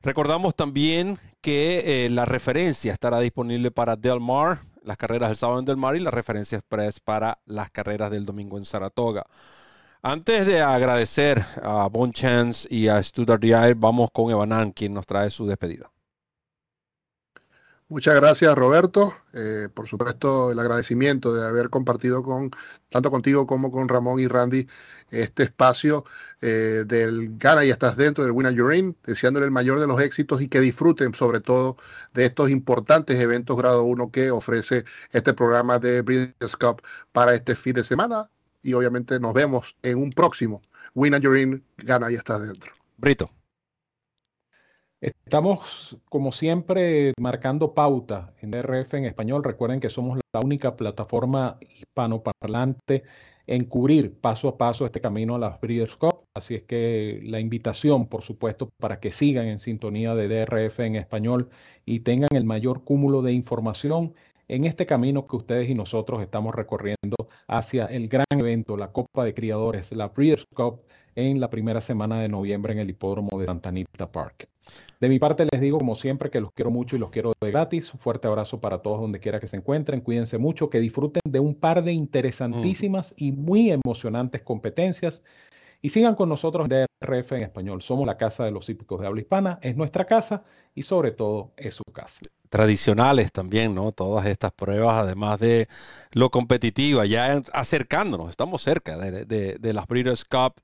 Recordamos 0.02 0.54
también 0.54 1.18
que 1.40 2.04
eh, 2.04 2.10
la 2.10 2.26
referencia 2.26 2.92
estará 2.92 3.20
disponible 3.20 3.70
para 3.70 3.96
Del 3.96 4.20
Mar, 4.20 4.60
las 4.84 4.96
carreras 4.96 5.30
del 5.30 5.36
sábado 5.36 5.58
en 5.58 5.64
Del 5.64 5.76
Mar 5.76 5.96
y 5.96 6.00
la 6.00 6.10
referencia 6.10 6.58
express 6.58 7.00
para 7.00 7.38
las 7.46 7.70
carreras 7.70 8.10
del 8.10 8.26
domingo 8.26 8.58
en 8.58 8.64
Saratoga. 8.64 9.26
Antes 10.02 10.46
de 10.46 10.60
agradecer 10.60 11.44
a 11.62 11.88
Bon 11.88 12.12
Chance 12.12 12.68
y 12.70 12.88
a 12.88 13.02
Studart 13.02 13.40
DI, 13.42 13.72
vamos 13.74 14.10
con 14.12 14.30
Evanan, 14.30 14.70
quien 14.70 14.92
nos 14.92 15.06
trae 15.06 15.30
su 15.30 15.46
despedida. 15.46 15.93
Muchas 17.88 18.14
gracias, 18.14 18.54
Roberto. 18.54 19.14
Eh, 19.34 19.68
por 19.72 19.86
supuesto, 19.86 20.50
el 20.50 20.58
agradecimiento 20.58 21.34
de 21.34 21.46
haber 21.46 21.68
compartido 21.68 22.22
con 22.22 22.50
tanto 22.88 23.10
contigo 23.10 23.46
como 23.46 23.70
con 23.70 23.88
Ramón 23.88 24.20
y 24.20 24.26
Randy 24.26 24.66
este 25.10 25.42
espacio 25.42 26.04
eh, 26.40 26.84
del 26.86 27.36
Gana 27.36 27.62
y 27.62 27.70
estás 27.70 27.96
dentro 27.96 28.24
del 28.24 28.32
Winner 28.32 28.54
Your 28.54 28.94
deseándole 29.04 29.44
el 29.44 29.52
mayor 29.52 29.80
de 29.80 29.86
los 29.86 30.00
éxitos 30.00 30.40
y 30.40 30.48
que 30.48 30.60
disfruten 30.60 31.14
sobre 31.14 31.40
todo 31.40 31.76
de 32.14 32.24
estos 32.24 32.48
importantes 32.48 33.20
eventos 33.20 33.56
grado 33.56 33.84
1 33.84 34.10
que 34.10 34.30
ofrece 34.30 34.84
este 35.12 35.34
programa 35.34 35.78
de 35.78 36.00
Breeders' 36.00 36.56
Cup 36.56 36.80
para 37.12 37.34
este 37.34 37.54
fin 37.54 37.74
de 37.74 37.84
semana. 37.84 38.30
Y 38.62 38.72
obviamente 38.72 39.20
nos 39.20 39.34
vemos 39.34 39.76
en 39.82 39.98
un 39.98 40.10
próximo 40.10 40.62
Winner 40.94 41.20
Your 41.20 41.62
Gana 41.76 42.10
y 42.10 42.14
estás 42.14 42.40
dentro. 42.46 42.72
Brito. 42.96 43.30
Estamos, 45.04 45.98
como 46.08 46.32
siempre, 46.32 47.12
marcando 47.20 47.74
pauta 47.74 48.32
en 48.40 48.50
DRF 48.50 48.94
en 48.94 49.04
español. 49.04 49.44
Recuerden 49.44 49.78
que 49.78 49.90
somos 49.90 50.18
la 50.32 50.40
única 50.40 50.76
plataforma 50.76 51.58
hispanoparlante 51.60 53.02
en 53.46 53.66
cubrir 53.66 54.14
paso 54.18 54.48
a 54.48 54.56
paso 54.56 54.86
este 54.86 55.02
camino 55.02 55.34
a 55.34 55.38
las 55.38 55.60
Breeders' 55.60 55.96
Cup. 55.96 56.24
Así 56.32 56.54
es 56.54 56.62
que 56.62 57.20
la 57.22 57.38
invitación, 57.38 58.06
por 58.06 58.22
supuesto, 58.22 58.70
para 58.80 58.98
que 58.98 59.12
sigan 59.12 59.46
en 59.46 59.58
sintonía 59.58 60.14
de 60.14 60.26
DRF 60.26 60.80
en 60.80 60.96
español 60.96 61.50
y 61.84 62.00
tengan 62.00 62.34
el 62.34 62.44
mayor 62.44 62.82
cúmulo 62.82 63.20
de 63.20 63.34
información 63.34 64.14
en 64.48 64.64
este 64.64 64.86
camino 64.86 65.26
que 65.26 65.36
ustedes 65.36 65.68
y 65.68 65.74
nosotros 65.74 66.22
estamos 66.22 66.54
recorriendo 66.54 67.28
hacia 67.46 67.86
el 67.86 68.08
gran 68.08 68.26
evento, 68.30 68.78
la 68.78 68.90
Copa 68.90 69.24
de 69.24 69.34
Criadores, 69.34 69.92
la 69.92 70.08
Breeders' 70.08 70.46
Cup, 70.54 70.80
en 71.14 71.40
la 71.40 71.50
primera 71.50 71.80
semana 71.80 72.20
de 72.20 72.28
noviembre 72.28 72.72
en 72.72 72.78
el 72.80 72.90
hipódromo 72.90 73.38
de 73.38 73.46
Santa 73.46 73.68
Anita 73.68 74.10
Park. 74.10 74.48
De 75.04 75.10
mi 75.10 75.18
parte 75.18 75.46
les 75.52 75.60
digo 75.60 75.76
como 75.76 75.96
siempre 75.96 76.30
que 76.30 76.40
los 76.40 76.50
quiero 76.52 76.70
mucho 76.70 76.96
y 76.96 76.98
los 76.98 77.10
quiero 77.10 77.34
de 77.38 77.50
gratis. 77.50 77.92
Un 77.92 78.00
fuerte 78.00 78.26
abrazo 78.26 78.58
para 78.58 78.78
todos 78.78 79.02
donde 79.02 79.20
quiera 79.20 79.38
que 79.38 79.46
se 79.46 79.58
encuentren. 79.58 80.00
Cuídense 80.00 80.38
mucho, 80.38 80.70
que 80.70 80.80
disfruten 80.80 81.20
de 81.28 81.40
un 81.40 81.54
par 81.54 81.84
de 81.84 81.92
interesantísimas 81.92 83.12
y 83.18 83.30
muy 83.30 83.70
emocionantes 83.70 84.40
competencias. 84.40 85.22
Y 85.82 85.90
sigan 85.90 86.14
con 86.14 86.30
nosotros 86.30 86.70
de 86.70 86.86
RF 87.02 87.32
en 87.32 87.42
español. 87.42 87.82
Somos 87.82 88.06
la 88.06 88.16
casa 88.16 88.46
de 88.46 88.50
los 88.50 88.66
hípicos 88.70 88.98
de 88.98 89.06
habla 89.06 89.20
hispana, 89.20 89.58
es 89.60 89.76
nuestra 89.76 90.06
casa 90.06 90.44
y 90.74 90.80
sobre 90.80 91.10
todo 91.10 91.52
es 91.58 91.74
su 91.74 91.84
casa. 91.92 92.20
Tradicionales 92.48 93.30
también, 93.30 93.74
¿no? 93.74 93.92
Todas 93.92 94.24
estas 94.24 94.52
pruebas, 94.52 94.96
además 94.96 95.38
de 95.38 95.68
lo 96.12 96.30
competitiva, 96.30 97.04
ya 97.04 97.42
acercándonos, 97.52 98.30
estamos 98.30 98.62
cerca 98.62 98.96
de, 98.96 99.26
de 99.58 99.72
las 99.74 99.86
Breeders' 99.86 100.24
Cup 100.24 100.54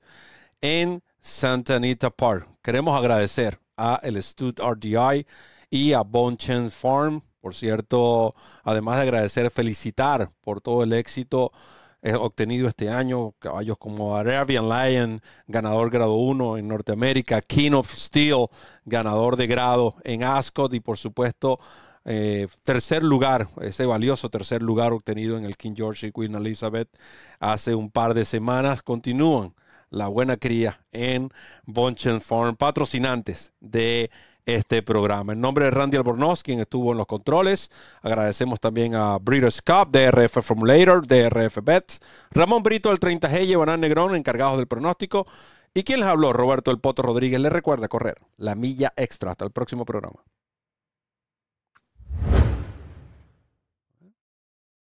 en 0.61 1.03
Santa 1.21 1.75
Anita 1.75 2.09
Park. 2.09 2.47
Queremos 2.63 2.97
agradecer 2.97 3.60
a 3.81 3.99
el 4.03 4.21
Stud 4.21 4.59
RDI 4.59 5.25
y 5.71 5.93
a 5.93 6.01
Bonchen 6.01 6.69
Farm. 6.69 7.23
Por 7.39 7.55
cierto, 7.55 8.35
además 8.63 8.97
de 8.97 9.01
agradecer, 9.01 9.49
felicitar 9.49 10.29
por 10.41 10.61
todo 10.61 10.83
el 10.83 10.93
éxito 10.93 11.51
eh, 12.03 12.13
obtenido 12.13 12.67
este 12.67 12.89
año. 12.89 13.33
Caballos 13.39 13.77
como 13.79 14.15
Arabian 14.15 14.69
Lion, 14.69 15.21
ganador 15.47 15.89
grado 15.89 16.13
1 16.13 16.57
en 16.57 16.67
Norteamérica, 16.67 17.41
King 17.41 17.71
of 17.71 17.91
Steel, 17.91 18.47
ganador 18.85 19.35
de 19.35 19.47
grado 19.47 19.95
en 20.03 20.23
Ascot 20.23 20.71
y 20.73 20.79
por 20.79 20.99
supuesto 20.99 21.59
eh, 22.05 22.47
tercer 22.63 23.03
lugar, 23.03 23.47
ese 23.61 23.85
valioso 23.85 24.29
tercer 24.29 24.61
lugar 24.61 24.93
obtenido 24.93 25.37
en 25.37 25.45
el 25.45 25.57
King 25.57 25.73
George 25.75 26.07
y 26.07 26.11
Queen 26.11 26.35
Elizabeth 26.35 26.89
hace 27.39 27.73
un 27.73 27.89
par 27.89 28.13
de 28.13 28.25
semanas. 28.25 28.83
Continúan 28.83 29.55
la 29.91 30.07
buena 30.07 30.37
cría 30.37 30.83
en 30.91 31.29
Bonchen 31.65 32.21
Farm, 32.21 32.55
patrocinantes 32.55 33.53
de 33.59 34.09
este 34.45 34.81
programa. 34.81 35.33
En 35.33 35.41
nombre 35.41 35.65
de 35.65 35.71
Randy 35.71 35.97
Albornoz, 35.97 36.41
quien 36.41 36.59
estuvo 36.59 36.91
en 36.91 36.97
los 36.97 37.05
controles, 37.05 37.69
agradecemos 38.01 38.59
también 38.59 38.95
a 38.95 39.19
Breeders' 39.19 39.61
Cup, 39.61 39.91
DRF 39.91 40.41
Formulator, 40.41 41.05
DRF 41.05 41.59
Bets, 41.63 41.99
Ramón 42.31 42.63
Brito 42.63 42.89
del 42.89 42.99
30G 42.99 43.45
y 43.45 43.53
Evanán 43.53 43.81
Negrón, 43.81 44.15
encargados 44.15 44.57
del 44.57 44.67
pronóstico. 44.67 45.27
¿Y 45.73 45.83
quien 45.83 45.99
les 45.99 46.09
habló? 46.09 46.33
Roberto 46.33 46.71
El 46.71 46.79
Poto 46.79 47.01
Rodríguez. 47.01 47.39
Les 47.39 47.51
recuerda 47.51 47.87
correr 47.87 48.17
la 48.37 48.55
milla 48.55 48.91
extra. 48.97 49.31
Hasta 49.31 49.45
el 49.45 49.51
próximo 49.51 49.85
programa. 49.85 50.21